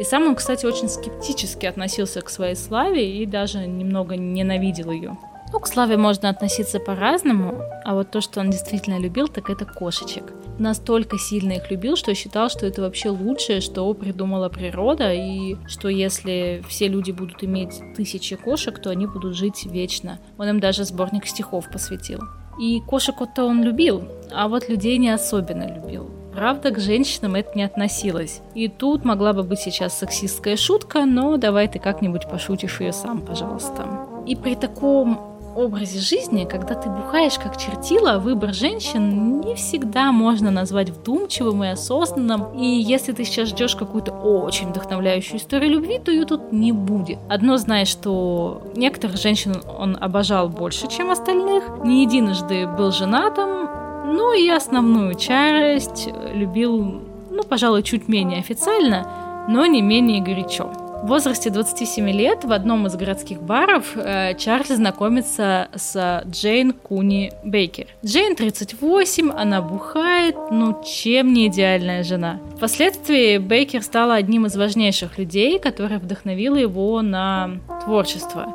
И 0.00 0.04
сам 0.04 0.26
он, 0.26 0.34
кстати, 0.34 0.66
очень 0.66 0.88
скептически 0.88 1.66
относился 1.66 2.20
к 2.20 2.28
своей 2.28 2.56
славе 2.56 3.22
и 3.22 3.26
даже 3.26 3.66
немного 3.66 4.16
ненавидел 4.16 4.90
ее. 4.90 5.16
Ну, 5.52 5.60
к 5.60 5.68
славе 5.68 5.96
можно 5.96 6.30
относиться 6.30 6.80
по-разному, 6.80 7.62
а 7.84 7.94
вот 7.94 8.10
то, 8.10 8.20
что 8.20 8.40
он 8.40 8.50
действительно 8.50 8.98
любил, 8.98 9.28
так 9.28 9.50
это 9.50 9.64
кошечек. 9.64 10.32
Настолько 10.58 11.18
сильно 11.18 11.52
их 11.52 11.70
любил, 11.70 11.96
что 11.96 12.14
считал, 12.14 12.48
что 12.48 12.66
это 12.66 12.82
вообще 12.82 13.10
лучшее, 13.10 13.60
что 13.60 13.92
придумала 13.94 14.48
природа, 14.48 15.12
и 15.12 15.56
что 15.66 15.88
если 15.88 16.62
все 16.68 16.88
люди 16.88 17.10
будут 17.10 17.42
иметь 17.42 17.80
тысячи 17.96 18.36
кошек, 18.36 18.78
то 18.78 18.90
они 18.90 19.06
будут 19.06 19.34
жить 19.34 19.64
вечно. 19.64 20.20
Он 20.38 20.48
им 20.48 20.60
даже 20.60 20.84
сборник 20.84 21.26
стихов 21.26 21.70
посвятил. 21.70 22.20
И 22.60 22.80
кошек 22.80 23.16
вот-то 23.18 23.44
он 23.44 23.64
любил, 23.64 24.04
а 24.32 24.48
вот 24.48 24.68
людей 24.68 24.96
не 24.98 25.10
особенно 25.10 25.74
любил. 25.74 26.10
Правда, 26.34 26.70
к 26.70 26.80
женщинам 26.80 27.36
это 27.36 27.56
не 27.56 27.62
относилось. 27.62 28.40
И 28.54 28.68
тут 28.68 29.04
могла 29.04 29.32
бы 29.32 29.44
быть 29.44 29.60
сейчас 29.60 29.98
сексистская 29.98 30.56
шутка, 30.56 31.04
но 31.04 31.36
давай 31.36 31.68
ты 31.68 31.78
как-нибудь 31.78 32.28
пошутишь 32.28 32.80
ее 32.80 32.92
сам, 32.92 33.22
пожалуйста. 33.22 33.86
И 34.26 34.34
при 34.34 34.56
таком 34.56 35.33
образе 35.56 35.98
жизни, 36.00 36.44
когда 36.44 36.74
ты 36.74 36.88
бухаешь 36.88 37.38
как 37.38 37.56
чертила, 37.56 38.18
выбор 38.18 38.52
женщин 38.52 39.40
не 39.40 39.54
всегда 39.54 40.12
можно 40.12 40.50
назвать 40.50 40.90
вдумчивым 40.90 41.64
и 41.64 41.68
осознанным. 41.68 42.52
И 42.58 42.66
если 42.66 43.12
ты 43.12 43.24
сейчас 43.24 43.48
ждешь 43.48 43.76
какую-то 43.76 44.12
очень 44.12 44.68
вдохновляющую 44.68 45.38
историю 45.38 45.72
любви, 45.72 45.98
то 45.98 46.10
ее 46.10 46.24
тут 46.24 46.52
не 46.52 46.72
будет. 46.72 47.18
Одно 47.28 47.56
знаешь, 47.56 47.88
что 47.88 48.62
некоторых 48.74 49.16
женщин 49.16 49.56
он 49.78 49.96
обожал 50.00 50.48
больше, 50.48 50.88
чем 50.88 51.10
остальных, 51.10 51.64
не 51.84 52.02
единожды 52.02 52.66
был 52.66 52.92
женатым, 52.92 53.68
ну 54.06 54.32
и 54.34 54.48
основную 54.48 55.14
часть 55.14 56.08
любил, 56.32 57.02
ну, 57.30 57.42
пожалуй, 57.42 57.82
чуть 57.82 58.08
менее 58.08 58.38
официально, 58.38 59.46
но 59.48 59.66
не 59.66 59.82
менее 59.82 60.22
горячо. 60.22 60.83
В 61.04 61.08
возрасте 61.08 61.50
27 61.50 62.08
лет 62.12 62.44
в 62.44 62.52
одном 62.52 62.86
из 62.86 62.96
городских 62.96 63.42
баров 63.42 63.94
э, 63.94 64.34
Чарльз 64.38 64.68
знакомится 64.68 65.68
с 65.74 66.24
Джейн 66.26 66.72
Куни 66.72 67.30
Бейкер. 67.44 67.88
Джейн 68.02 68.34
38, 68.34 69.30
она 69.30 69.60
бухает, 69.60 70.34
ну 70.50 70.82
чем 70.82 71.34
не 71.34 71.48
идеальная 71.48 72.04
жена. 72.04 72.40
Впоследствии 72.56 73.36
Бейкер 73.36 73.82
стала 73.82 74.14
одним 74.14 74.46
из 74.46 74.56
важнейших 74.56 75.18
людей, 75.18 75.58
который 75.58 75.98
вдохновил 75.98 76.56
его 76.56 77.02
на 77.02 77.50
творчество. 77.84 78.54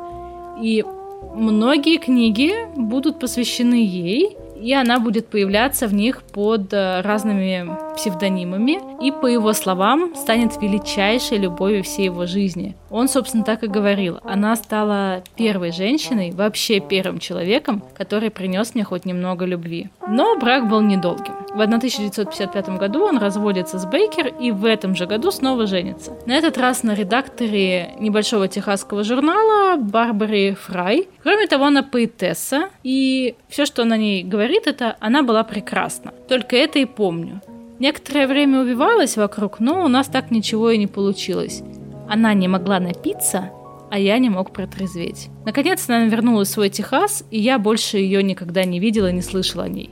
И 0.60 0.84
многие 1.36 1.98
книги 1.98 2.52
будут 2.74 3.20
посвящены 3.20 3.74
ей, 3.74 4.36
и 4.60 4.72
она 4.74 5.00
будет 5.00 5.28
появляться 5.28 5.86
в 5.86 5.94
них 5.94 6.22
под 6.22 6.72
э, 6.72 7.00
разными 7.00 7.68
псевдонимами, 7.96 8.80
и, 9.00 9.10
по 9.10 9.26
его 9.26 9.52
словам, 9.52 10.14
станет 10.14 10.60
величайшей 10.60 11.38
любовью 11.38 11.82
всей 11.82 12.06
его 12.06 12.26
жизни. 12.26 12.76
Он, 12.90 13.08
собственно, 13.08 13.44
так 13.44 13.62
и 13.62 13.68
говорил. 13.68 14.18
Она 14.24 14.56
стала 14.56 15.22
первой 15.36 15.72
женщиной, 15.72 16.32
вообще 16.32 16.80
первым 16.80 17.18
человеком, 17.18 17.82
который 17.96 18.30
принес 18.30 18.74
мне 18.74 18.84
хоть 18.84 19.04
немного 19.04 19.44
любви. 19.44 19.90
Но 20.06 20.36
брак 20.36 20.68
был 20.68 20.80
недолгим. 20.80 21.34
В 21.50 21.60
1955 21.60 22.68
году 22.78 23.04
он 23.04 23.18
разводится 23.18 23.78
с 23.78 23.86
Бейкер 23.86 24.28
и 24.40 24.50
в 24.50 24.64
этом 24.64 24.94
же 24.94 25.06
году 25.06 25.30
снова 25.30 25.66
женится. 25.66 26.12
На 26.26 26.36
этот 26.36 26.58
раз 26.58 26.82
на 26.82 26.94
редакторе 26.94 27.94
небольшого 27.98 28.48
техасского 28.48 29.04
журнала 29.04 29.76
Барбаре 29.76 30.54
Фрай. 30.54 31.08
Кроме 31.22 31.46
того, 31.46 31.66
она 31.66 31.82
поэтесса, 31.82 32.70
и 32.82 33.34
все, 33.48 33.66
что 33.66 33.82
она 33.82 33.96
о 33.96 33.98
ней 33.98 34.22
говорит, 34.22 34.49
это 34.58 34.96
она 35.00 35.22
была 35.22 35.44
прекрасна. 35.44 36.12
Только 36.28 36.56
это 36.56 36.78
и 36.78 36.84
помню. 36.84 37.40
Некоторое 37.78 38.26
время 38.26 38.60
увивалась 38.60 39.16
вокруг, 39.16 39.60
но 39.60 39.84
у 39.84 39.88
нас 39.88 40.06
так 40.06 40.30
ничего 40.30 40.70
и 40.70 40.78
не 40.78 40.86
получилось. 40.86 41.62
Она 42.08 42.34
не 42.34 42.48
могла 42.48 42.80
напиться, 42.80 43.50
а 43.90 43.98
я 43.98 44.18
не 44.18 44.30
мог 44.30 44.52
протрезветь. 44.52 45.28
Наконец 45.44 45.88
она 45.88 46.04
вернулась 46.04 46.48
в 46.48 46.52
свой 46.52 46.68
Техас, 46.68 47.24
и 47.30 47.40
я 47.40 47.58
больше 47.58 47.98
ее 47.98 48.22
никогда 48.22 48.64
не 48.64 48.80
видела 48.80 49.10
и 49.10 49.14
не 49.14 49.22
слышала 49.22 49.64
о 49.64 49.68
ней. 49.68 49.90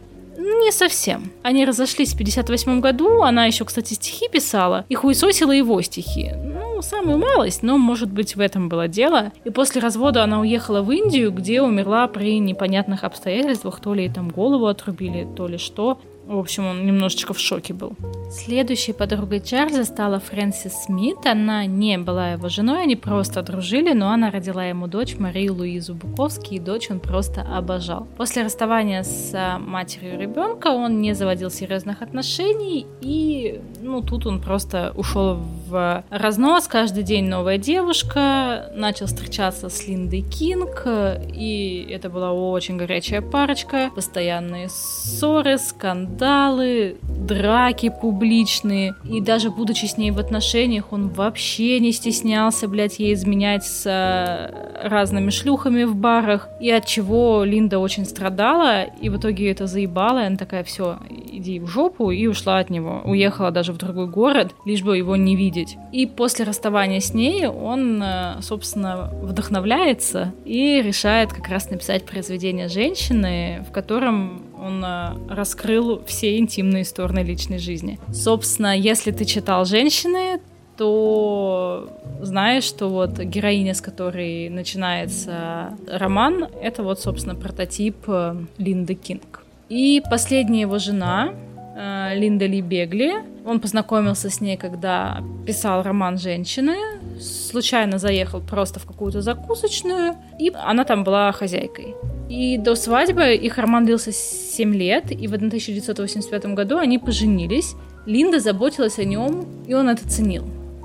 Не 0.49 0.73
совсем. 0.73 1.31
Они 1.43 1.65
разошлись 1.65 2.15
в 2.15 2.19
58 2.19 2.81
году, 2.81 3.23
она 3.23 3.45
еще, 3.47 3.65
кстати, 3.65 3.95
стихи 3.95 4.29
писала, 4.29 4.87
и 4.89 4.95
хуесосила 4.95 5.53
его 5.53 5.81
стихи. 5.83 6.33
Ну, 6.35 6.81
самую 6.81 7.19
малость, 7.19 7.63
но, 7.63 7.77
может 7.77 8.11
быть, 8.11 8.35
в 8.35 8.41
этом 8.41 8.69
было 8.69 8.89
дело. 8.89 9.33
И 9.45 9.51
после 9.51 9.81
развода 9.81 10.25
она 10.25 10.41
уехала 10.41 10.81
в 10.81 10.91
Индию, 10.91 11.33
где 11.33 11.61
умерла 11.61 12.07
при 12.09 12.39
непонятных 12.39 13.05
обстоятельствах, 13.05 13.81
то 13.81 13.93
ли 13.93 14.05
ей 14.05 14.13
там 14.13 14.31
голову 14.31 14.67
отрубили, 14.67 15.29
то 15.37 15.47
ли 15.47 15.59
что. 15.59 16.01
В 16.29 16.39
общем, 16.39 16.67
он 16.67 16.85
немножечко 16.85 17.33
в 17.33 17.41
шоке 17.41 17.73
был. 17.73 17.97
Следующей 18.31 18.93
подругой 18.93 19.41
Чарльза 19.41 19.85
стала 19.85 20.21
Фрэнсис 20.21 20.85
Смит. 20.85 21.25
Она 21.25 21.65
не 21.65 21.97
была 21.97 22.33
его 22.33 22.51
женой, 22.51 22.83
они 22.83 22.97
просто 22.97 23.41
дружили, 23.43 23.95
но 23.95 24.11
она 24.11 24.31
родила 24.31 24.63
ему 24.63 24.89
дочь 24.89 25.17
Марию 25.19 25.55
Луизу 25.55 25.95
Буковски, 25.95 26.55
и 26.55 26.59
дочь 26.59 26.91
он 26.91 27.01
просто 27.01 27.41
обожал. 27.41 28.07
После 28.19 28.43
расставания 28.43 29.03
с 29.05 29.33
а, 29.35 29.59
матерью 29.59 30.21
ребенка 30.21 30.69
он 30.69 31.01
не 31.01 31.15
заводил 31.15 31.51
серьезных 31.51 32.03
отношений, 32.03 32.87
и 33.01 33.63
ну 33.81 34.03
тут 34.03 34.27
он 34.27 34.43
просто 34.43 34.93
ушел 34.95 35.39
в 35.67 36.05
разнос. 36.11 36.69
Каждый 36.69 37.05
день 37.05 37.27
новая 37.27 37.57
девушка, 37.57 38.71
начал 38.75 39.07
встречаться 39.07 39.71
с 39.71 39.89
Линдой 39.89 40.21
Кинг, 40.21 40.83
и 40.87 41.89
это 41.91 42.11
была 42.11 42.33
очень 42.33 42.77
горячая 42.77 43.23
парочка, 43.23 43.91
постоянные 43.95 44.69
ссоры, 44.69 45.57
скандалы, 45.57 46.18
скандалы, 46.19 46.97
драки 47.03 47.93
публичные. 48.01 48.95
И 49.09 49.21
даже 49.21 49.51
будучи 49.51 49.87
с 49.87 49.97
ней 49.97 50.11
в 50.11 50.19
отношениях, 50.19 50.93
он 50.93 51.09
вообще 51.09 51.79
не 51.81 51.93
стеснялся, 51.93 52.69
блядь, 52.69 52.99
ей 52.99 53.15
изменять 53.15 53.65
с 53.65 53.85
э, 53.87 54.89
разными 54.89 55.31
шлюхами 55.31 55.85
в 55.85 55.95
барах. 55.95 56.49
И 56.61 56.71
от 56.71 56.87
чего 56.87 57.45
Линда 57.45 57.79
очень 57.79 58.05
страдала, 58.05 58.83
и 58.83 59.09
в 59.09 59.19
итоге 59.19 59.51
это 59.51 59.67
заебало, 59.67 60.23
и 60.23 60.27
она 60.27 60.37
такая, 60.37 60.65
все, 60.65 60.99
иди 61.09 61.61
в 61.61 61.67
жопу, 61.67 62.11
и 62.11 62.27
ушла 62.27 62.59
от 62.59 62.71
него. 62.71 63.03
Уехала 63.05 63.51
даже 63.51 63.73
в 63.73 63.77
другой 63.77 64.09
город, 64.09 64.55
лишь 64.65 64.83
бы 64.83 64.97
его 64.97 65.17
не 65.17 65.37
видеть. 65.37 65.77
И 65.93 66.07
после 66.07 66.45
расставания 66.45 67.01
с 67.01 67.15
ней 67.15 67.47
он, 67.47 68.03
э, 68.03 68.39
собственно, 68.43 69.11
вдохновляется 69.23 70.33
и 70.45 70.83
решает 70.83 71.33
как 71.33 71.49
раз 71.49 71.71
написать 71.71 72.05
произведение 72.07 72.69
женщины, 72.69 73.65
в 73.69 73.73
котором 73.73 74.48
он 74.61 74.85
э, 74.85 75.17
раскрыл 75.29 76.03
все 76.07 76.39
интимные 76.39 76.85
стороны 76.85 77.21
личной 77.21 77.59
жизни. 77.59 77.99
Собственно, 78.13 78.77
если 78.77 79.11
ты 79.11 79.25
читал 79.25 79.65
«Женщины», 79.65 80.41
то 80.77 81.91
знаешь, 82.21 82.63
что 82.63 82.89
вот 82.89 83.19
героиня, 83.19 83.75
с 83.75 83.81
которой 83.81 84.49
начинается 84.49 85.77
роман, 85.89 86.47
это 86.63 86.85
вот, 86.85 87.01
собственно, 87.01 87.35
прототип 87.35 87.97
э, 88.07 88.37
Линды 88.59 88.95
Кинг. 88.95 89.45
И 89.69 90.01
последняя 90.09 90.63
его 90.63 90.79
жена, 90.79 91.35
э, 91.77 92.13
Линда 92.15 92.47
Ли 92.47 92.61
Бегли. 92.61 93.15
Он 93.49 93.61
познакомился 93.61 94.29
с 94.29 94.43
ней, 94.43 94.59
когда 94.59 95.23
писал 95.47 95.83
роман 95.83 96.19
«Женщины». 96.19 96.77
Случайно 97.19 97.99
заехал 97.99 98.43
просто 98.43 98.79
в 98.79 98.85
какую-то 98.85 99.23
закусочную, 99.23 100.17
и 100.39 100.53
она 100.55 100.85
там 100.85 101.03
была 101.03 101.33
хозяйкой. 101.33 101.95
И 102.29 102.59
до 102.59 102.75
свадьбы 102.75 103.35
их 103.35 103.57
роман 103.57 103.87
длился 103.87 104.13
7 104.13 104.75
лет, 104.75 105.11
и 105.11 105.27
в 105.27 105.33
1985 105.33 106.45
году 106.55 106.77
они 106.77 106.99
поженились. 106.99 107.75
Линда 108.05 108.39
заботилась 108.39 108.99
о 108.99 109.05
нем, 109.05 109.47
и 109.67 109.73
он 109.73 109.89
это 109.89 110.07
ценил. 110.07 110.45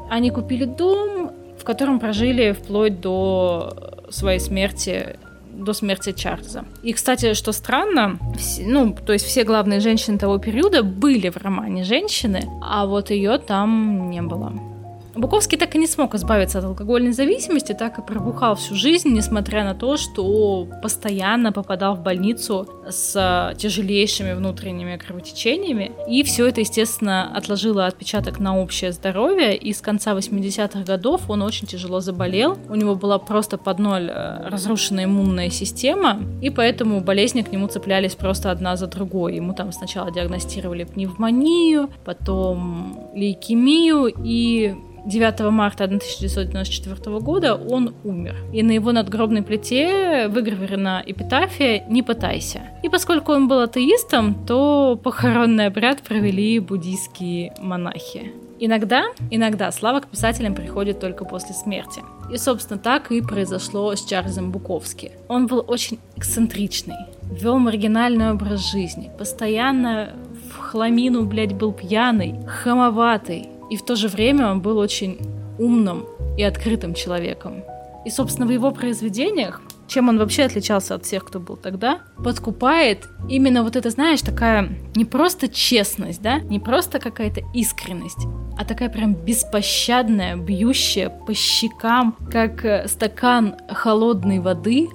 Они 0.09 0.29
купили 0.29 0.63
дом, 0.63 1.31
в 1.59 1.65
котором 1.65 1.99
прожили 1.99 2.53
вплоть 2.53 3.01
до 3.01 4.05
своей 4.09 4.39
смерти 4.39 5.17
до 5.53 5.73
смерти 5.73 6.11
Чарльза. 6.11 6.65
И, 6.81 6.93
кстати, 6.93 7.33
что 7.33 7.51
странно, 7.51 8.19
ну, 8.59 8.93
то 8.93 9.13
есть 9.13 9.25
все 9.25 9.43
главные 9.43 9.79
женщины 9.79 10.17
того 10.17 10.37
периода 10.37 10.83
были 10.83 11.29
в 11.29 11.37
романе 11.37 11.83
«Женщины», 11.83 12.49
а 12.61 12.85
вот 12.85 13.09
ее 13.09 13.37
там 13.37 14.09
не 14.09 14.21
было. 14.21 14.72
Буковский 15.15 15.59
так 15.59 15.75
и 15.75 15.77
не 15.77 15.85
смог 15.85 16.15
избавиться 16.15 16.59
от 16.59 16.65
алкогольной 16.65 17.11
зависимости, 17.11 17.73
так 17.73 17.99
и 17.99 18.01
пробухал 18.01 18.55
всю 18.55 18.73
жизнь, 18.73 19.09
несмотря 19.09 19.63
на 19.63 19.75
то, 19.75 19.95
что 19.95 20.67
постоянно 20.81 21.51
попадал 21.51 21.95
в 21.95 22.01
больницу 22.01 22.67
с 22.89 23.53
тяжелейшими 23.57 24.33
внутренними 24.33 24.97
кровотечениями. 24.97 25.91
И 26.07 26.23
все 26.23 26.47
это, 26.47 26.61
естественно, 26.61 27.31
отложило 27.35 27.85
отпечаток 27.85 28.39
на 28.39 28.57
общее 28.59 28.91
здоровье, 28.91 29.55
и 29.55 29.71
с 29.71 29.81
конца 29.81 30.13
80-х 30.13 30.83
годов 30.83 31.29
он 31.29 31.43
очень 31.43 31.67
тяжело 31.67 31.99
заболел. 31.99 32.57
У 32.69 32.75
него 32.75 32.95
была 32.95 33.19
просто 33.19 33.59
под 33.59 33.77
ноль 33.77 34.09
э, 34.09 34.47
разрушенная 34.49 35.05
иммунная 35.05 35.51
система, 35.51 36.19
и 36.41 36.49
поэтому 36.49 37.01
болезни 37.01 37.43
к 37.43 37.51
нему 37.51 37.67
цеплялись 37.67 38.15
просто 38.15 38.49
одна 38.49 38.75
за 38.75 38.87
другой. 38.87 39.35
Ему 39.35 39.53
там 39.53 39.71
сначала 39.71 40.11
диагностировали 40.11 40.85
пневмонию, 40.85 41.89
потом 42.03 43.11
лейкемию, 43.13 44.11
и 44.23 44.75
9 45.05 45.51
марта 45.51 45.83
1994 45.85 47.19
года 47.19 47.55
он 47.55 47.93
умер. 48.03 48.35
И 48.53 48.63
на 48.63 48.71
его 48.71 48.91
надгробной 48.91 49.41
плите 49.41 50.27
выгравирована 50.27 51.03
эпитафия 51.05 51.85
«Не 51.89 52.03
пытайся». 52.03 52.61
И 52.83 52.89
поскольку 52.89 53.33
он 53.33 53.47
был 53.47 53.59
атеистом, 53.59 54.45
то 54.45 54.99
похоронный 55.01 55.67
обряд 55.67 56.01
провели 56.01 56.59
буддийские 56.59 57.53
монахи. 57.59 58.31
Иногда, 58.59 59.05
иногда 59.29 59.71
слава 59.71 59.99
к 59.99 60.07
писателям 60.07 60.55
приходит 60.55 60.99
только 60.99 61.25
после 61.25 61.53
смерти. 61.53 62.01
И, 62.31 62.37
собственно, 62.37 62.79
так 62.79 63.11
и 63.11 63.21
произошло 63.21 63.93
с 63.93 64.05
Чарльзом 64.05 64.51
Буковски. 64.51 65.11
Он 65.27 65.47
был 65.47 65.65
очень 65.67 65.99
эксцентричный, 66.15 66.95
вел 67.29 67.57
маргинальный 67.57 68.31
образ 68.31 68.71
жизни, 68.71 69.11
постоянно 69.17 70.13
в 70.49 70.57
хламину, 70.57 71.25
блядь, 71.25 71.53
был 71.53 71.73
пьяный, 71.73 72.35
хамоватый, 72.47 73.49
и 73.69 73.77
в 73.77 73.83
то 73.83 73.95
же 73.95 74.07
время 74.07 74.51
он 74.51 74.61
был 74.61 74.77
очень 74.77 75.17
умным 75.59 76.05
и 76.37 76.43
открытым 76.43 76.93
человеком. 76.93 77.63
И, 78.05 78.09
собственно, 78.09 78.47
в 78.47 78.51
его 78.51 78.71
произведениях, 78.71 79.61
чем 79.87 80.09
он 80.09 80.17
вообще 80.17 80.43
отличался 80.43 80.95
от 80.95 81.05
всех, 81.05 81.25
кто 81.25 81.39
был 81.39 81.55
тогда, 81.55 81.99
подкупает 82.23 83.07
именно 83.29 83.63
вот 83.63 83.75
это, 83.75 83.89
знаешь, 83.89 84.21
такая 84.21 84.69
не 84.95 85.05
просто 85.05 85.47
честность, 85.47 86.21
да, 86.21 86.39
не 86.39 86.59
просто 86.59 86.99
какая-то 86.99 87.41
искренность, 87.53 88.25
а 88.57 88.65
такая 88.65 88.89
прям 88.89 89.13
беспощадная, 89.13 90.35
бьющая 90.35 91.09
по 91.09 91.33
щекам, 91.33 92.15
как 92.31 92.65
э, 92.65 92.87
стакан 92.87 93.55
холодной 93.69 94.39
воды, 94.39 94.89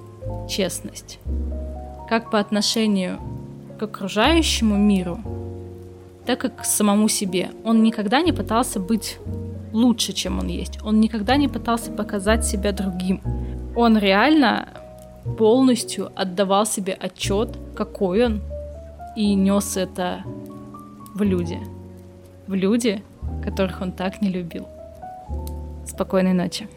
честность. 0.47 1.19
Как 2.07 2.31
по 2.31 2.39
отношению 2.39 3.19
к 3.79 3.83
окружающему 3.83 4.75
миру, 4.75 5.19
так 6.29 6.41
как 6.41 6.57
к 6.57 6.63
самому 6.63 7.09
себе. 7.09 7.49
Он 7.63 7.81
никогда 7.81 8.21
не 8.21 8.31
пытался 8.31 8.79
быть 8.79 9.17
лучше, 9.73 10.13
чем 10.13 10.37
он 10.37 10.47
есть. 10.47 10.77
Он 10.83 10.99
никогда 10.99 11.37
не 11.37 11.47
пытался 11.47 11.91
показать 11.91 12.45
себя 12.45 12.71
другим. 12.71 13.19
Он 13.75 13.97
реально 13.97 14.69
полностью 15.39 16.11
отдавал 16.15 16.67
себе 16.67 16.93
отчет, 16.93 17.57
какой 17.75 18.25
он, 18.25 18.41
и 19.15 19.33
нес 19.33 19.75
это 19.75 20.23
в 21.15 21.23
люди. 21.23 21.57
В 22.45 22.53
люди, 22.53 23.01
которых 23.43 23.81
он 23.81 23.91
так 23.91 24.21
не 24.21 24.29
любил. 24.29 24.67
Спокойной 25.87 26.33
ночи. 26.33 26.67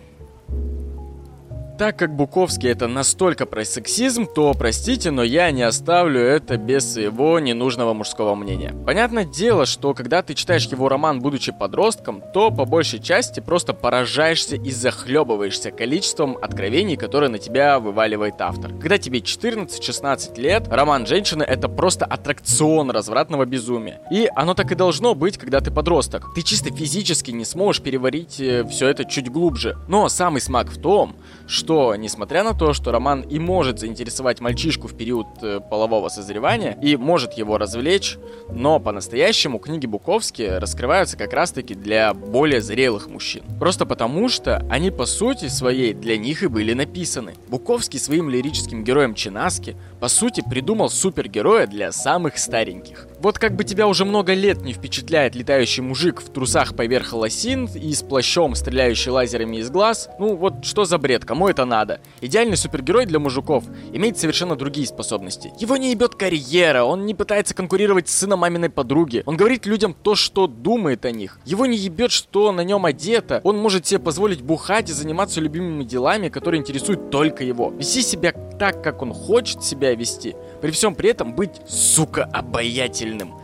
Так 1.82 1.98
как 1.98 2.14
Буковский 2.14 2.70
это 2.70 2.86
настолько 2.86 3.44
про 3.44 3.64
сексизм, 3.64 4.28
то 4.32 4.54
простите, 4.54 5.10
но 5.10 5.24
я 5.24 5.50
не 5.50 5.62
оставлю 5.62 6.20
это 6.20 6.56
без 6.56 6.92
своего 6.92 7.40
ненужного 7.40 7.92
мужского 7.92 8.36
мнения. 8.36 8.72
Понятное 8.86 9.24
дело, 9.24 9.66
что 9.66 9.92
когда 9.92 10.22
ты 10.22 10.34
читаешь 10.34 10.64
его 10.66 10.88
роман, 10.88 11.18
будучи 11.18 11.50
подростком, 11.50 12.22
то 12.32 12.52
по 12.52 12.66
большей 12.66 13.00
части 13.00 13.40
просто 13.40 13.74
поражаешься 13.74 14.54
и 14.54 14.70
захлебываешься 14.70 15.72
количеством 15.72 16.38
откровений, 16.40 16.96
которые 16.96 17.30
на 17.30 17.40
тебя 17.40 17.80
вываливает 17.80 18.34
автор. 18.38 18.70
Когда 18.78 18.96
тебе 18.96 19.18
14-16 19.18 20.40
лет, 20.40 20.68
роман 20.68 21.04
женщины 21.04 21.42
это 21.42 21.68
просто 21.68 22.04
аттракцион 22.04 22.92
развратного 22.92 23.44
безумия. 23.44 24.02
И 24.08 24.30
оно 24.36 24.54
так 24.54 24.70
и 24.70 24.76
должно 24.76 25.16
быть, 25.16 25.36
когда 25.36 25.58
ты 25.58 25.72
подросток. 25.72 26.32
Ты 26.36 26.42
чисто 26.42 26.72
физически 26.72 27.32
не 27.32 27.44
сможешь 27.44 27.82
переварить 27.82 28.38
э, 28.38 28.64
все 28.70 28.86
это 28.86 29.04
чуть 29.04 29.28
глубже. 29.28 29.76
Но 29.88 30.08
самый 30.08 30.40
смак 30.40 30.68
в 30.68 30.80
том, 30.80 31.16
что, 31.52 31.94
несмотря 31.96 32.42
на 32.42 32.54
то, 32.54 32.72
что 32.72 32.90
роман 32.90 33.20
и 33.20 33.38
может 33.38 33.78
заинтересовать 33.78 34.40
мальчишку 34.40 34.88
в 34.88 34.96
период 34.96 35.26
э, 35.42 35.60
полового 35.60 36.08
созревания, 36.08 36.78
и 36.80 36.96
может 36.96 37.34
его 37.34 37.58
развлечь, 37.58 38.16
но 38.50 38.80
по-настоящему 38.80 39.58
книги 39.58 39.86
Буковски 39.86 40.42
раскрываются 40.42 41.18
как 41.18 41.32
раз-таки 41.34 41.74
для 41.74 42.14
более 42.14 42.62
зрелых 42.62 43.08
мужчин. 43.08 43.42
Просто 43.60 43.84
потому, 43.84 44.30
что 44.30 44.64
они 44.70 44.90
по 44.90 45.04
сути 45.04 45.48
своей 45.48 45.92
для 45.92 46.16
них 46.16 46.42
и 46.42 46.46
были 46.46 46.72
написаны. 46.72 47.34
Буковский 47.48 48.00
своим 48.00 48.30
лирическим 48.30 48.82
героем 48.82 49.14
Чинаски 49.14 49.76
по 50.02 50.08
сути 50.08 50.42
придумал 50.42 50.90
супергероя 50.90 51.68
для 51.68 51.92
самых 51.92 52.36
стареньких. 52.36 53.06
Вот 53.20 53.38
как 53.38 53.54
бы 53.54 53.62
тебя 53.62 53.86
уже 53.86 54.04
много 54.04 54.34
лет 54.34 54.60
не 54.62 54.72
впечатляет 54.72 55.36
летающий 55.36 55.80
мужик 55.80 56.20
в 56.20 56.28
трусах 56.28 56.74
поверх 56.74 57.12
лосин 57.12 57.66
и 57.72 57.92
с 57.92 58.02
плащом, 58.02 58.56
стреляющий 58.56 59.12
лазерами 59.12 59.58
из 59.58 59.70
глаз, 59.70 60.08
ну 60.18 60.34
вот 60.34 60.64
что 60.64 60.84
за 60.84 60.98
бред, 60.98 61.24
кому 61.24 61.46
это 61.46 61.64
надо? 61.64 62.00
Идеальный 62.20 62.56
супергерой 62.56 63.06
для 63.06 63.20
мужиков 63.20 63.62
имеет 63.92 64.18
совершенно 64.18 64.56
другие 64.56 64.88
способности. 64.88 65.52
Его 65.60 65.76
не 65.76 65.92
ебет 65.92 66.16
карьера, 66.16 66.82
он 66.82 67.06
не 67.06 67.14
пытается 67.14 67.54
конкурировать 67.54 68.08
с 68.08 68.18
сыном 68.18 68.40
маминой 68.40 68.70
подруги, 68.70 69.22
он 69.24 69.36
говорит 69.36 69.66
людям 69.66 69.94
то, 69.94 70.16
что 70.16 70.48
думает 70.48 71.04
о 71.04 71.12
них. 71.12 71.38
Его 71.44 71.66
не 71.66 71.76
ебет, 71.76 72.10
что 72.10 72.50
на 72.50 72.62
нем 72.62 72.86
одето, 72.86 73.40
он 73.44 73.56
может 73.56 73.86
себе 73.86 74.00
позволить 74.00 74.42
бухать 74.42 74.90
и 74.90 74.92
заниматься 74.92 75.40
любимыми 75.40 75.84
делами, 75.84 76.28
которые 76.28 76.58
интересуют 76.58 77.10
только 77.10 77.44
его. 77.44 77.70
Вести 77.70 78.02
себя 78.02 78.32
так, 78.58 78.82
как 78.82 79.02
он 79.02 79.12
хочет 79.12 79.62
себя 79.62 79.91
вести, 79.94 80.36
при 80.60 80.70
всем 80.70 80.94
при 80.94 81.10
этом 81.10 81.34
быть, 81.34 81.60
сука, 81.66 82.24
обаятельным. 82.24 83.34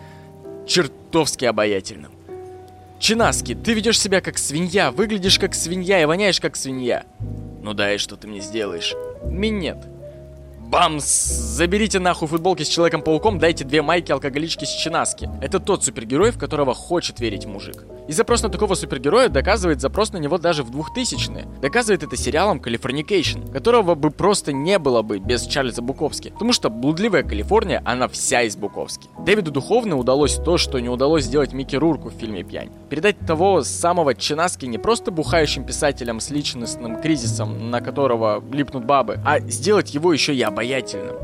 Чертовски 0.67 1.45
обаятельным. 1.45 2.13
Чинаски, 2.99 3.55
ты 3.55 3.75
ведешь 3.75 4.01
себя 4.01 4.21
как 4.21 4.39
свинья, 4.39 4.91
выглядишь 4.91 5.39
как 5.39 5.55
свинья 5.55 6.03
и 6.03 6.05
воняешь 6.05 6.41
как 6.41 6.57
свинья. 6.57 7.05
Ну 7.63 7.73
да, 7.73 7.95
и 7.95 7.99
что 7.99 8.17
ты 8.17 8.27
мне 8.27 8.41
сделаешь? 8.41 8.95
Минет. 9.25 9.79
Бамс! 10.71 11.05
Заберите 11.05 11.99
нахуй 11.99 12.29
футболки 12.29 12.63
с 12.63 12.69
Человеком-пауком, 12.69 13.39
дайте 13.39 13.65
две 13.65 13.81
майки 13.81 14.13
алкоголички 14.13 14.67
с 14.67 14.69
Чинаски. 14.69 15.31
Это 15.41 15.61
тот 15.61 15.83
супергерой, 15.83 16.31
в 16.31 16.39
которого 16.39 16.75
хочет 16.75 17.21
верить 17.21 17.47
мужик. 17.47 17.87
И 18.07 18.13
запрос 18.13 18.43
на 18.43 18.49
такого 18.49 18.75
супергероя 18.75 19.29
доказывает 19.29 19.83
запрос 19.83 20.13
на 20.13 20.17
него 20.19 20.39
даже 20.39 20.63
в 20.63 20.71
2000-е. 20.71 21.47
Доказывает 21.61 22.03
это 22.03 22.17
сериалом 22.17 22.59
Californication, 22.59 23.53
которого 23.53 23.95
бы 23.95 24.11
просто 24.11 24.53
не 24.53 24.79
было 24.79 25.03
бы 25.03 25.19
без 25.19 25.47
Чарльза 25.47 25.83
Буковски. 25.83 26.31
Потому 26.31 26.55
что 26.55 26.71
блудливая 26.71 27.23
Калифорния, 27.23 27.83
она 27.85 28.09
вся 28.09 28.43
из 28.43 28.57
Буковски. 28.57 29.09
Дэвиду 29.27 29.51
Духовно 29.51 29.99
удалось 29.99 30.37
то, 30.37 30.57
что 30.57 30.79
не 30.81 30.89
удалось 30.89 31.25
сделать 31.25 31.53
Микки 31.53 31.77
Рурку 31.77 32.09
в 32.09 32.15
фильме 32.15 32.45
«Пьянь». 32.45 32.71
Передать 32.89 33.19
того 33.27 33.63
самого 33.63 34.15
Чинаски 34.15 34.65
не 34.65 34.79
просто 34.79 35.11
бухающим 35.11 35.65
писателем 35.65 36.21
с 36.21 36.31
личностным 36.31 37.03
кризисом, 37.03 37.71
на 37.71 37.83
которого 37.83 38.43
липнут 38.53 38.87
бабы, 38.87 39.21
а 39.25 39.41
сделать 39.41 39.93
его 39.93 40.15
еще 40.15 40.35
и 40.35 40.41
обаятельным. 40.59 41.17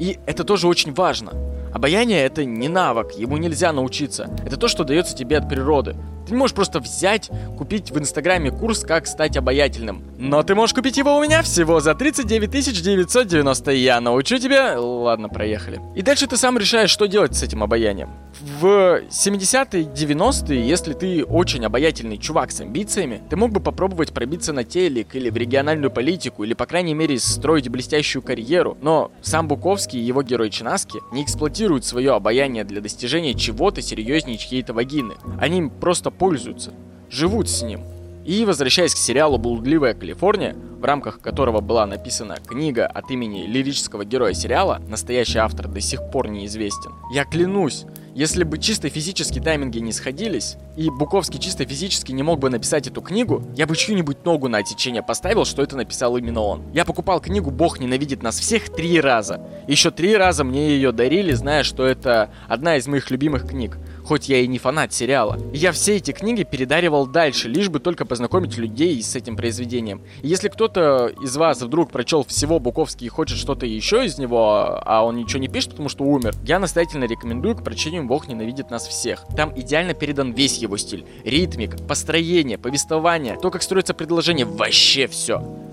И 0.00 0.18
это 0.26 0.42
тоже 0.44 0.66
очень 0.66 0.92
важно. 0.92 1.32
Обаяние 1.76 2.24
это 2.24 2.42
не 2.46 2.68
навык, 2.68 3.12
ему 3.18 3.36
нельзя 3.36 3.70
научиться. 3.70 4.30
Это 4.46 4.56
то, 4.56 4.66
что 4.66 4.82
дается 4.82 5.14
тебе 5.14 5.36
от 5.36 5.46
природы. 5.46 5.94
Ты 6.26 6.32
не 6.32 6.38
можешь 6.38 6.56
просто 6.56 6.80
взять, 6.80 7.30
купить 7.58 7.90
в 7.90 7.98
инстаграме 7.98 8.50
курс 8.50 8.80
«Как 8.80 9.06
стать 9.06 9.36
обаятельным». 9.36 10.02
Но 10.18 10.42
ты 10.42 10.54
можешь 10.54 10.74
купить 10.74 10.96
его 10.96 11.16
у 11.16 11.22
меня 11.22 11.42
всего 11.42 11.78
за 11.78 11.94
39 11.94 12.50
990. 12.50 13.70
Я 13.72 14.00
научу 14.00 14.38
тебя... 14.38 14.80
Ладно, 14.80 15.28
проехали. 15.28 15.80
И 15.94 16.02
дальше 16.02 16.26
ты 16.26 16.38
сам 16.38 16.58
решаешь, 16.58 16.90
что 16.90 17.06
делать 17.06 17.36
с 17.36 17.42
этим 17.42 17.62
обаянием. 17.62 18.10
В 18.40 19.02
70-е, 19.08 19.84
90-е, 19.84 20.66
если 20.66 20.94
ты 20.94 21.24
очень 21.24 21.64
обаятельный 21.64 22.18
чувак 22.18 22.50
с 22.50 22.60
амбициями, 22.60 23.22
ты 23.30 23.36
мог 23.36 23.52
бы 23.52 23.60
попробовать 23.60 24.12
пробиться 24.12 24.52
на 24.52 24.64
телек 24.64 25.14
или 25.14 25.30
в 25.30 25.36
региональную 25.36 25.90
политику, 25.90 26.42
или, 26.42 26.54
по 26.54 26.66
крайней 26.66 26.94
мере, 26.94 27.18
строить 27.20 27.68
блестящую 27.68 28.22
карьеру. 28.22 28.76
Но 28.80 29.12
сам 29.22 29.46
Буковский 29.46 30.00
и 30.00 30.04
его 30.04 30.22
герой 30.22 30.50
Чинаски 30.50 30.98
не 31.12 31.22
эксплуатируют 31.22 31.65
свое 31.84 32.12
обаяние 32.12 32.64
для 32.64 32.80
достижения 32.80 33.34
чего-то 33.34 33.82
серьезнее 33.82 34.38
чьей-то 34.38 34.72
вагины. 34.72 35.14
Они 35.40 35.70
просто 35.80 36.10
пользуются, 36.10 36.72
живут 37.10 37.48
с 37.48 37.62
ним. 37.62 37.80
И 38.24 38.44
возвращаясь 38.44 38.94
к 38.94 38.98
сериалу 38.98 39.38
«Блудливая 39.38 39.94
Калифорния», 39.94 40.56
в 40.80 40.84
рамках 40.84 41.20
которого 41.20 41.60
была 41.60 41.86
написана 41.86 42.36
книга 42.44 42.86
от 42.86 43.10
имени 43.10 43.46
лирического 43.46 44.04
героя 44.04 44.32
сериала, 44.34 44.80
настоящий 44.88 45.38
автор 45.38 45.68
до 45.68 45.80
сих 45.80 46.10
пор 46.10 46.28
неизвестен. 46.28 46.92
Я 47.12 47.24
клянусь, 47.24 47.84
если 48.16 48.44
бы 48.44 48.56
чисто 48.56 48.88
физически 48.88 49.40
тайминги 49.40 49.78
не 49.78 49.92
сходились, 49.92 50.56
и 50.74 50.88
Буковский 50.88 51.38
чисто 51.38 51.66
физически 51.66 52.12
не 52.12 52.22
мог 52.22 52.40
бы 52.40 52.48
написать 52.48 52.86
эту 52.86 53.02
книгу, 53.02 53.44
я 53.54 53.66
бы 53.66 53.76
чью-нибудь 53.76 54.24
ногу 54.24 54.48
на 54.48 54.56
отсечение 54.56 55.02
поставил, 55.02 55.44
что 55.44 55.62
это 55.62 55.76
написал 55.76 56.16
именно 56.16 56.40
он. 56.40 56.62
Я 56.72 56.86
покупал 56.86 57.20
книгу 57.20 57.50
«Бог 57.50 57.78
ненавидит 57.78 58.22
нас 58.22 58.40
всех» 58.40 58.70
три 58.70 59.02
раза. 59.02 59.42
Еще 59.68 59.90
три 59.90 60.16
раза 60.16 60.44
мне 60.44 60.70
ее 60.70 60.92
дарили, 60.92 61.32
зная, 61.32 61.62
что 61.62 61.84
это 61.84 62.30
одна 62.48 62.78
из 62.78 62.86
моих 62.86 63.10
любимых 63.10 63.46
книг 63.46 63.76
хоть 64.06 64.28
я 64.28 64.38
и 64.38 64.46
не 64.46 64.58
фанат 64.58 64.92
сериала. 64.92 65.38
Я 65.52 65.72
все 65.72 65.96
эти 65.96 66.12
книги 66.12 66.44
передаривал 66.44 67.06
дальше, 67.06 67.48
лишь 67.48 67.68
бы 67.68 67.80
только 67.80 68.04
познакомить 68.04 68.56
людей 68.56 69.02
с 69.02 69.16
этим 69.16 69.36
произведением. 69.36 70.02
Если 70.22 70.48
кто-то 70.48 71.08
из 71.22 71.36
вас 71.36 71.60
вдруг 71.60 71.90
прочел 71.90 72.24
всего 72.24 72.60
Буковски 72.60 73.06
и 73.06 73.10
хочет 73.10 73.38
что-то 73.38 73.66
еще 73.66 74.04
из 74.04 74.18
него, 74.18 74.80
а 74.82 75.04
он 75.04 75.16
ничего 75.16 75.40
не 75.40 75.48
пишет, 75.48 75.70
потому 75.70 75.88
что 75.88 76.04
умер, 76.04 76.34
я 76.44 76.58
настоятельно 76.58 77.04
рекомендую 77.04 77.56
к 77.56 77.64
прочтению 77.64 78.04
«Бог 78.04 78.28
ненавидит 78.28 78.70
нас 78.70 78.86
всех». 78.86 79.24
Там 79.36 79.52
идеально 79.58 79.94
передан 79.94 80.32
весь 80.32 80.58
его 80.58 80.76
стиль. 80.76 81.04
Ритмика, 81.24 81.76
построение, 81.86 82.58
повествование, 82.58 83.36
то, 83.40 83.50
как 83.50 83.62
строится 83.62 83.94
предложение, 83.94 84.46
вообще 84.46 85.06
все. 85.08 85.65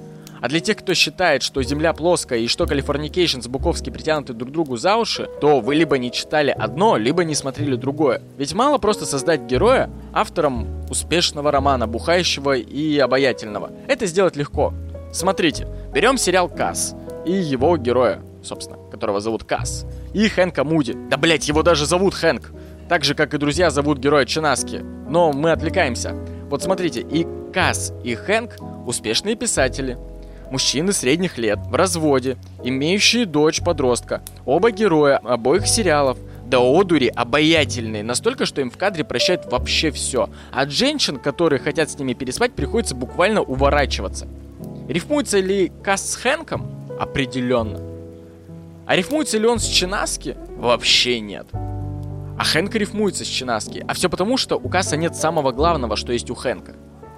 А 0.43 0.49
для 0.49 0.59
тех, 0.59 0.75
кто 0.75 0.93
считает, 0.93 1.41
что 1.41 1.63
Земля 1.63 1.93
плоская 1.93 2.39
и 2.39 2.47
что 2.47 2.67
Californication 2.67 3.39
с 3.39 3.47
Буковски 3.47 3.89
притянуты 3.91 4.33
друг 4.33 4.49
к 4.49 4.51
другу 4.51 4.75
за 4.75 4.97
уши, 4.97 5.29
то 5.39 5.61
вы 5.61 5.73
либо 5.73 5.97
не 5.97 6.11
читали 6.11 6.51
одно, 6.51 6.97
либо 6.97 7.23
не 7.23 7.33
смотрели 7.33 7.77
другое. 7.77 8.21
Ведь 8.37 8.53
мало 8.53 8.77
просто 8.77 9.05
создать 9.05 9.43
героя 9.43 9.89
автором 10.11 10.67
успешного 10.89 11.49
романа, 11.49 11.87
бухающего 11.87 12.57
и 12.57 12.97
обаятельного. 12.97 13.71
Это 13.87 14.05
сделать 14.05 14.35
легко. 14.35 14.73
Смотрите, 15.13 15.65
берем 15.93 16.17
сериал 16.17 16.49
«Касс» 16.49 16.93
и 17.25 17.31
его 17.31 17.77
героя, 17.77 18.21
собственно, 18.43 18.77
которого 18.91 19.21
зовут 19.21 19.45
Касс, 19.45 19.85
и 20.13 20.27
Хэнка 20.27 20.65
Муди. 20.65 20.93
Да, 21.09 21.15
блять, 21.15 21.47
его 21.47 21.63
даже 21.63 21.85
зовут 21.85 22.15
Хэнк. 22.15 22.51
Так 22.89 23.05
же, 23.05 23.15
как 23.15 23.33
и 23.33 23.37
друзья 23.37 23.69
зовут 23.69 23.97
героя 23.97 24.25
Чинаски. 24.25 24.81
Но 25.07 25.31
мы 25.31 25.53
отвлекаемся. 25.53 26.13
Вот 26.49 26.61
смотрите, 26.61 26.99
и 26.99 27.25
Касс, 27.53 27.93
и 28.03 28.13
Хэнк 28.13 28.57
успешные 28.85 29.37
писатели, 29.37 29.97
мужчины 30.53 30.93
средних 30.93 31.39
лет, 31.39 31.57
в 31.65 31.73
разводе, 31.73 32.37
имеющие 32.63 33.25
дочь-подростка. 33.25 34.21
Оба 34.45 34.69
героя 34.69 35.17
обоих 35.17 35.67
сериалов 35.67 36.19
до 36.45 36.59
одури 36.59 37.07
обаятельные, 37.07 38.03
настолько, 38.03 38.45
что 38.45 38.61
им 38.61 38.69
в 38.69 38.77
кадре 38.77 39.03
прощают 39.03 39.51
вообще 39.51 39.89
все. 39.89 40.29
От 40.51 40.69
женщин, 40.69 41.17
которые 41.17 41.59
хотят 41.59 41.89
с 41.89 41.97
ними 41.97 42.13
переспать, 42.13 42.53
приходится 42.53 42.93
буквально 42.93 43.41
уворачиваться. 43.41 44.27
Рифмуется 44.87 45.39
ли 45.39 45.71
Кас 45.81 46.11
с 46.11 46.15
Хэнком? 46.15 46.69
Определенно. 46.99 47.79
А 48.85 48.95
рифмуется 48.95 49.39
ли 49.39 49.47
он 49.47 49.57
с 49.57 49.65
Чинаски? 49.65 50.37
Вообще 50.57 51.19
нет. 51.19 51.47
А 51.51 52.43
Хэнк 52.43 52.75
рифмуется 52.75 53.25
с 53.25 53.27
Чинаски. 53.27 53.83
А 53.87 53.93
все 53.95 54.07
потому, 54.07 54.37
что 54.37 54.57
у 54.57 54.69
Касса 54.69 54.97
нет 54.97 55.15
самого 55.15 55.51
главного, 55.51 55.95
что 55.95 56.13
есть 56.13 56.29
у 56.29 56.35
Хэнка. 56.35 56.75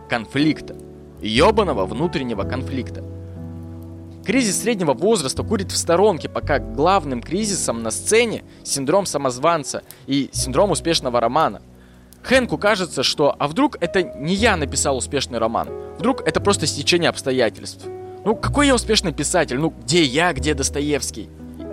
Конфликта. 0.07 0.77
Ёбаного 1.21 1.85
внутреннего 1.85 2.43
конфликта. 2.43 3.03
Кризис 4.25 4.63
среднего 4.63 4.93
возраста 4.93 5.43
курит 5.43 5.71
в 5.71 5.77
сторонке, 5.77 6.27
пока 6.27 6.57
главным 6.57 7.21
кризисом 7.21 7.83
на 7.83 7.91
сцене 7.91 8.43
синдром 8.63 9.05
самозванца 9.05 9.83
и 10.07 10.31
синдром 10.33 10.71
успешного 10.71 11.19
романа. 11.19 11.61
Хэнку 12.23 12.57
кажется, 12.57 13.03
что 13.03 13.35
а 13.37 13.47
вдруг 13.47 13.77
это 13.79 14.01
не 14.01 14.33
я 14.33 14.57
написал 14.57 14.97
успешный 14.97 15.37
роман, 15.37 15.69
вдруг 15.99 16.27
это 16.27 16.41
просто 16.41 16.65
стечение 16.65 17.09
обстоятельств. 17.09 17.85
Ну 18.25 18.35
какой 18.35 18.65
я 18.65 18.73
успешный 18.73 19.13
писатель, 19.13 19.59
ну 19.59 19.69
где 19.83 20.01
я, 20.01 20.33
где 20.33 20.55
Достоевский? 20.55 21.29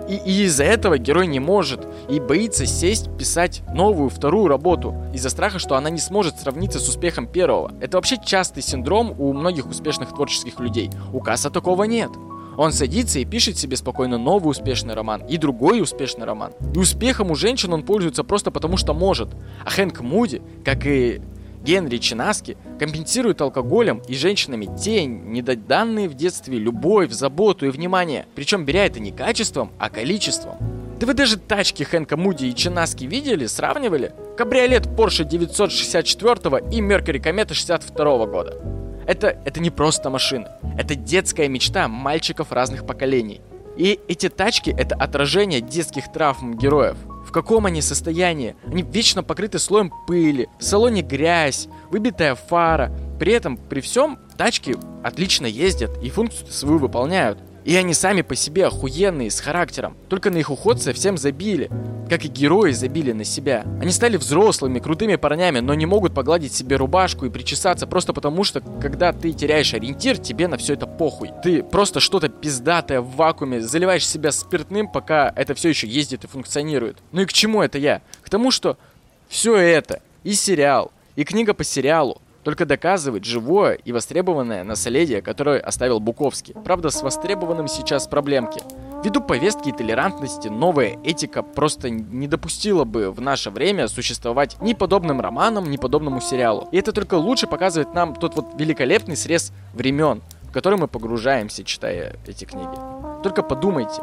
И, 0.07 0.15
и 0.15 0.43
из-за 0.43 0.65
этого 0.65 0.99
герой 0.99 1.25
не 1.25 1.39
может 1.39 1.87
и 2.07 2.19
боится 2.19 2.67
сесть 2.67 3.09
писать 3.17 3.63
новую, 3.73 4.11
вторую 4.11 4.47
работу 4.47 4.95
из-за 5.11 5.31
страха, 5.31 5.57
что 5.57 5.75
она 5.75 5.89
не 5.89 5.99
сможет 5.99 6.37
сравниться 6.37 6.77
с 6.77 6.87
успехом 6.87 7.25
первого. 7.25 7.73
Это 7.81 7.97
вообще 7.97 8.17
частый 8.23 8.61
синдром 8.61 9.15
у 9.17 9.33
многих 9.33 9.65
успешных 9.65 10.09
творческих 10.09 10.59
людей. 10.59 10.91
У 11.13 11.19
Касса 11.19 11.49
такого 11.49 11.85
нет. 11.85 12.11
Он 12.57 12.71
садится 12.71 13.19
и 13.19 13.25
пишет 13.25 13.57
себе 13.57 13.77
спокойно 13.77 14.17
новый 14.17 14.51
успешный 14.51 14.93
роман 14.93 15.25
и 15.27 15.37
другой 15.37 15.81
успешный 15.81 16.25
роман. 16.25 16.53
И 16.73 16.77
успехом 16.77 17.31
у 17.31 17.35
женщин 17.35 17.73
он 17.73 17.83
пользуется 17.83 18.23
просто 18.23 18.51
потому, 18.51 18.77
что 18.77 18.93
может. 18.93 19.29
А 19.65 19.69
Хэнк 19.69 20.01
Муди, 20.01 20.41
как 20.63 20.85
и 20.85 21.21
Генри 21.63 21.97
Чинаски, 21.97 22.57
компенсирует 22.77 23.41
алкоголем 23.41 24.01
и 24.07 24.15
женщинами 24.15 24.69
те 24.77 25.05
недоданные 25.05 26.09
в 26.09 26.13
детстве 26.13 26.57
любовь, 26.57 27.11
заботу 27.11 27.65
и 27.65 27.69
внимание. 27.69 28.25
Причем 28.35 28.65
беря 28.65 28.85
это 28.85 28.99
не 28.99 29.11
качеством, 29.11 29.71
а 29.79 29.89
количеством. 29.89 30.57
Да 30.99 31.07
вы 31.07 31.13
даже 31.13 31.37
тачки 31.37 31.83
Хэнка 31.83 32.17
Муди 32.17 32.45
и 32.45 32.55
Чинаски 32.55 33.05
видели, 33.05 33.45
сравнивали? 33.45 34.13
Кабриолет 34.37 34.87
Porsche 34.87 35.25
964 35.25 36.69
и 36.71 36.81
Mercury 36.81 37.19
Комета 37.19 37.53
62 37.53 38.25
года. 38.25 38.82
Это, 39.05 39.37
это 39.45 39.59
не 39.59 39.69
просто 39.69 40.09
машины. 40.09 40.47
Это 40.77 40.95
детская 40.95 41.47
мечта 41.47 41.87
мальчиков 41.87 42.51
разных 42.51 42.85
поколений. 42.85 43.41
И 43.75 43.99
эти 44.07 44.29
тачки— 44.29 44.69
это 44.77 44.95
отражение 44.95 45.61
детских 45.61 46.11
травм 46.11 46.55
героев. 46.55 46.97
В 47.25 47.31
каком 47.31 47.65
они 47.65 47.81
состоянии? 47.81 48.55
Они 48.67 48.83
вечно 48.83 49.23
покрыты 49.23 49.57
слоем 49.57 49.91
пыли, 50.05 50.47
в 50.59 50.63
салоне 50.63 51.01
грязь, 51.01 51.67
выбитая 51.89 52.35
фара. 52.35 52.91
При 53.19 53.33
этом, 53.33 53.57
при 53.57 53.81
всем, 53.81 54.19
тачки 54.37 54.75
отлично 55.03 55.47
ездят 55.47 55.97
и 56.03 56.09
функцию 56.09 56.51
свою 56.51 56.77
выполняют. 56.77 57.39
И 57.65 57.75
они 57.75 57.93
сами 57.93 58.21
по 58.21 58.35
себе 58.35 58.65
охуенные, 58.65 59.31
с 59.31 59.39
характером. 59.39 59.95
Только 60.09 60.29
на 60.29 60.37
их 60.37 60.49
уход 60.49 60.81
совсем 60.81 61.17
забили. 61.17 61.69
Как 62.09 62.25
и 62.25 62.27
герои 62.27 62.71
забили 62.71 63.13
на 63.13 63.23
себя. 63.23 63.63
Они 63.81 63.91
стали 63.91 64.17
взрослыми, 64.17 64.79
крутыми 64.79 65.15
парнями, 65.15 65.59
но 65.59 65.73
не 65.73 65.85
могут 65.85 66.13
погладить 66.13 66.53
себе 66.53 66.75
рубашку 66.75 67.25
и 67.25 67.29
причесаться 67.29 67.87
просто 67.87 68.13
потому, 68.13 68.43
что 68.43 68.61
когда 68.81 69.13
ты 69.13 69.31
теряешь 69.31 69.73
ориентир, 69.73 70.17
тебе 70.17 70.47
на 70.47 70.57
все 70.57 70.73
это 70.73 70.85
похуй. 70.85 71.31
Ты 71.41 71.63
просто 71.63 71.99
что-то 71.99 72.27
пиздатое 72.27 72.99
в 72.99 73.15
вакууме, 73.15 73.61
заливаешь 73.61 74.07
себя 74.07 74.31
спиртным, 74.31 74.91
пока 74.91 75.31
это 75.35 75.53
все 75.55 75.69
еще 75.69 75.87
ездит 75.87 76.25
и 76.25 76.27
функционирует. 76.27 76.97
Ну 77.11 77.21
и 77.21 77.25
к 77.25 77.33
чему 77.33 77.61
это 77.61 77.77
я? 77.77 78.01
К 78.21 78.29
тому, 78.29 78.51
что 78.51 78.77
все 79.29 79.55
это, 79.55 80.01
и 80.23 80.33
сериал, 80.33 80.91
и 81.15 81.23
книга 81.23 81.53
по 81.53 81.63
сериалу, 81.63 82.21
только 82.43 82.65
доказывает 82.65 83.23
живое 83.23 83.73
и 83.73 83.91
востребованное 83.91 84.63
наследие, 84.63 85.21
которое 85.21 85.59
оставил 85.59 85.99
Буковский. 85.99 86.55
Правда, 86.63 86.89
с 86.89 87.01
востребованным 87.01 87.67
сейчас 87.67 88.07
проблемки. 88.07 88.61
Ввиду 89.03 89.21
повестки 89.21 89.69
и 89.69 89.71
толерантности, 89.73 90.47
новая 90.47 90.97
этика 91.03 91.43
просто 91.43 91.89
не 91.89 92.27
допустила 92.27 92.85
бы 92.85 93.11
в 93.11 93.19
наше 93.19 93.49
время 93.49 93.87
существовать 93.87 94.57
ни 94.61 94.73
подобным 94.73 95.19
романам, 95.19 95.69
ни 95.69 95.77
подобному 95.77 96.21
сериалу. 96.21 96.69
И 96.71 96.77
это 96.77 96.91
только 96.91 97.15
лучше 97.15 97.47
показывает 97.47 97.93
нам 97.93 98.15
тот 98.15 98.35
вот 98.35 98.45
великолепный 98.57 99.17
срез 99.17 99.51
времен, 99.73 100.21
в 100.43 100.51
который 100.51 100.77
мы 100.77 100.87
погружаемся, 100.87 101.63
читая 101.63 102.15
эти 102.27 102.45
книги. 102.45 102.77
Только 103.23 103.43
подумайте, 103.43 104.01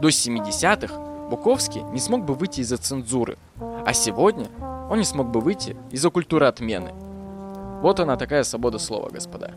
до 0.00 0.08
70-х 0.08 1.28
Буковский 1.30 1.82
не 1.92 2.00
смог 2.00 2.24
бы 2.24 2.34
выйти 2.34 2.60
из-за 2.60 2.76
цензуры, 2.76 3.38
а 3.86 3.92
сегодня 3.92 4.46
он 4.90 4.98
не 4.98 5.04
смог 5.04 5.28
бы 5.28 5.40
выйти 5.40 5.76
из-за 5.92 6.10
культуры 6.10 6.46
отмены. 6.46 6.92
Вот 7.82 7.98
она 7.98 8.16
такая 8.16 8.44
свобода 8.44 8.78
слова, 8.78 9.08
господа. 9.10 9.52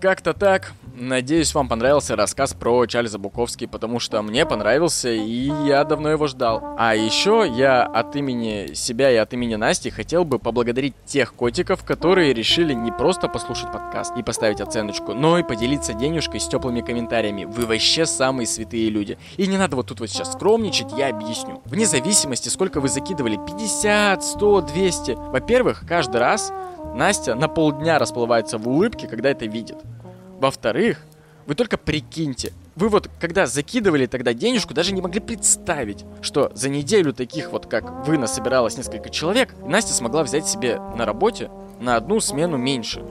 Как-то 0.00 0.32
так. 0.32 0.72
Надеюсь, 1.00 1.54
вам 1.54 1.68
понравился 1.68 2.16
рассказ 2.16 2.54
про 2.54 2.84
Чарльза 2.86 3.20
Буковский, 3.20 3.68
потому 3.68 4.00
что 4.00 4.20
мне 4.20 4.44
понравился, 4.44 5.10
и 5.10 5.52
я 5.64 5.84
давно 5.84 6.10
его 6.10 6.26
ждал. 6.26 6.74
А 6.76 6.96
еще 6.96 7.46
я 7.48 7.84
от 7.84 8.16
имени 8.16 8.74
себя 8.74 9.12
и 9.12 9.14
от 9.16 9.32
имени 9.32 9.54
Насти 9.54 9.90
хотел 9.90 10.24
бы 10.24 10.40
поблагодарить 10.40 10.94
тех 11.06 11.34
котиков, 11.34 11.84
которые 11.84 12.34
решили 12.34 12.72
не 12.72 12.90
просто 12.90 13.28
послушать 13.28 13.70
подкаст 13.70 14.16
и 14.16 14.24
поставить 14.24 14.60
оценочку, 14.60 15.14
но 15.14 15.38
и 15.38 15.44
поделиться 15.44 15.94
денежкой 15.94 16.40
с 16.40 16.48
теплыми 16.48 16.80
комментариями. 16.80 17.44
Вы 17.44 17.66
вообще 17.66 18.04
самые 18.04 18.48
святые 18.48 18.90
люди. 18.90 19.18
И 19.36 19.46
не 19.46 19.56
надо 19.56 19.76
вот 19.76 19.86
тут 19.86 20.00
вот 20.00 20.10
сейчас 20.10 20.32
скромничать, 20.32 20.92
я 20.96 21.10
объясню. 21.10 21.62
Вне 21.64 21.86
зависимости, 21.86 22.48
сколько 22.48 22.80
вы 22.80 22.88
закидывали, 22.88 23.36
50, 23.36 24.24
100, 24.24 24.60
200. 24.62 25.12
Во-первых, 25.12 25.84
каждый 25.86 26.16
раз 26.16 26.52
Настя 26.94 27.36
на 27.36 27.46
полдня 27.46 28.00
расплывается 28.00 28.58
в 28.58 28.68
улыбке, 28.68 29.06
когда 29.06 29.30
это 29.30 29.46
видит. 29.46 29.76
Во-вторых, 30.38 30.98
вы 31.46 31.54
только 31.54 31.78
прикиньте, 31.78 32.52
вы 32.76 32.88
вот 32.88 33.10
когда 33.20 33.46
закидывали 33.46 34.06
тогда 34.06 34.34
денежку, 34.34 34.74
даже 34.74 34.92
не 34.92 35.00
могли 35.00 35.20
представить, 35.20 36.04
что 36.20 36.52
за 36.54 36.68
неделю 36.68 37.12
таких 37.12 37.52
вот, 37.52 37.66
как 37.66 38.06
вы, 38.06 38.18
насобиралось 38.18 38.76
несколько 38.76 39.08
человек, 39.10 39.54
Настя 39.66 39.94
смогла 39.94 40.22
взять 40.22 40.46
себе 40.46 40.78
на 40.96 41.06
работе 41.06 41.50
на 41.80 41.96
одну 41.96 42.20
смену 42.20 42.56
меньше 42.56 43.02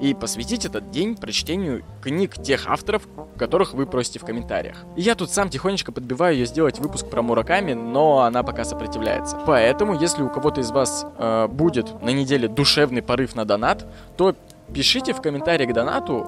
и 0.00 0.14
посвятить 0.14 0.64
этот 0.64 0.90
день 0.90 1.16
прочтению 1.16 1.82
книг 2.02 2.34
тех 2.40 2.66
авторов, 2.68 3.08
которых 3.36 3.74
вы 3.74 3.86
просите 3.86 4.18
в 4.18 4.24
комментариях. 4.24 4.84
И 4.96 5.02
я 5.02 5.14
тут 5.14 5.30
сам 5.30 5.48
тихонечко 5.48 5.90
подбиваю 5.90 6.36
ее 6.36 6.46
сделать 6.46 6.78
выпуск 6.78 7.08
про 7.08 7.22
Мураками, 7.22 7.72
но 7.72 8.20
она 8.20 8.42
пока 8.42 8.64
сопротивляется. 8.64 9.38
Поэтому, 9.46 9.98
если 9.98 10.22
у 10.22 10.28
кого-то 10.28 10.60
из 10.60 10.70
вас 10.70 11.04
э, 11.18 11.48
будет 11.48 12.00
на 12.02 12.10
неделе 12.10 12.48
душевный 12.48 13.02
порыв 13.02 13.34
на 13.34 13.44
донат, 13.44 13.86
то 14.16 14.36
пишите 14.72 15.12
в 15.12 15.20
комментариях 15.20 15.70
к 15.70 15.74
донату 15.74 16.26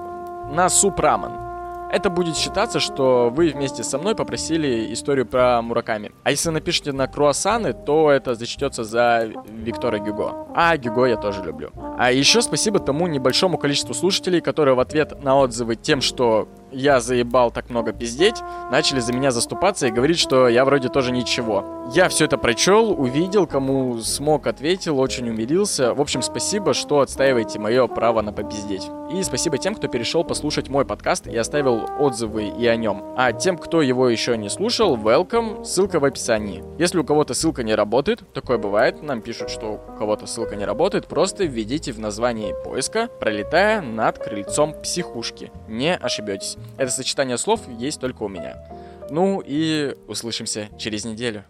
на 0.51 0.69
Супраман 0.69 1.51
это 1.91 2.09
будет 2.09 2.37
считаться, 2.37 2.79
что 2.79 3.29
вы 3.29 3.49
вместе 3.49 3.83
со 3.83 3.97
мной 3.97 4.15
попросили 4.15 4.93
историю 4.93 5.25
про 5.25 5.61
Мураками. 5.61 6.13
А 6.23 6.31
если 6.31 6.49
напишите 6.49 6.93
на 6.93 7.07
круассаны, 7.07 7.73
то 7.73 8.09
это 8.09 8.33
зачтется 8.33 8.85
за 8.85 9.29
Виктора 9.49 9.99
Гюго. 9.99 10.47
А 10.55 10.77
Гюго 10.77 11.05
я 11.05 11.17
тоже 11.17 11.43
люблю. 11.43 11.71
А 11.97 12.11
еще 12.11 12.41
спасибо 12.41 12.79
тому 12.79 13.07
небольшому 13.07 13.57
количеству 13.57 13.93
слушателей, 13.93 14.39
которые 14.39 14.75
в 14.75 14.79
ответ 14.79 15.21
на 15.21 15.35
отзывы 15.37 15.75
тем, 15.75 15.99
что 15.99 16.47
я 16.71 16.99
заебал 16.99 17.51
так 17.51 17.69
много 17.69 17.93
пиздеть, 17.93 18.41
начали 18.71 18.99
за 18.99 19.13
меня 19.13 19.31
заступаться 19.31 19.87
и 19.87 19.91
говорить, 19.91 20.19
что 20.19 20.47
я 20.47 20.65
вроде 20.65 20.89
тоже 20.89 21.11
ничего. 21.11 21.65
Я 21.93 22.07
все 22.09 22.25
это 22.25 22.37
прочел, 22.37 22.91
увидел, 22.91 23.47
кому 23.47 23.99
смог 23.99 24.47
ответил, 24.47 24.99
очень 24.99 25.29
умилился. 25.29 25.93
В 25.93 25.99
общем, 25.99 26.21
спасибо, 26.21 26.73
что 26.73 27.01
отстаиваете 27.01 27.59
мое 27.59 27.87
право 27.87 28.21
на 28.21 28.31
попиздеть. 28.31 28.89
И 29.11 29.21
спасибо 29.23 29.57
тем, 29.57 29.75
кто 29.75 29.89
перешел 29.89 30.23
послушать 30.23 30.69
мой 30.69 30.85
подкаст 30.85 31.27
и 31.27 31.35
оставил 31.35 31.89
отзывы 31.99 32.45
и 32.47 32.65
о 32.65 32.77
нем. 32.77 33.03
А 33.17 33.33
тем, 33.33 33.57
кто 33.57 33.81
его 33.81 34.07
еще 34.07 34.37
не 34.37 34.49
слушал, 34.49 34.95
welcome, 34.95 35.65
ссылка 35.65 35.99
в 35.99 36.05
описании. 36.05 36.63
Если 36.79 36.97
у 36.97 37.03
кого-то 37.03 37.33
ссылка 37.33 37.63
не 37.63 37.75
работает, 37.75 38.21
такое 38.33 38.57
бывает, 38.57 39.03
нам 39.03 39.21
пишут, 39.21 39.49
что 39.49 39.73
у 39.73 39.97
кого-то 39.97 40.27
ссылка 40.27 40.55
не 40.55 40.63
работает, 40.63 41.07
просто 41.07 41.43
введите 41.43 41.91
в 41.91 41.99
названии 41.99 42.55
поиска, 42.63 43.09
пролетая 43.19 43.81
над 43.81 44.17
крыльцом 44.17 44.73
психушки. 44.81 45.51
Не 45.67 45.97
ошибетесь. 45.97 46.57
Это 46.77 46.91
сочетание 46.91 47.37
слов 47.37 47.61
есть 47.77 47.99
только 47.99 48.23
у 48.23 48.27
меня. 48.27 48.57
Ну 49.09 49.41
и 49.45 49.95
услышимся 50.07 50.69
через 50.77 51.05
неделю. 51.05 51.43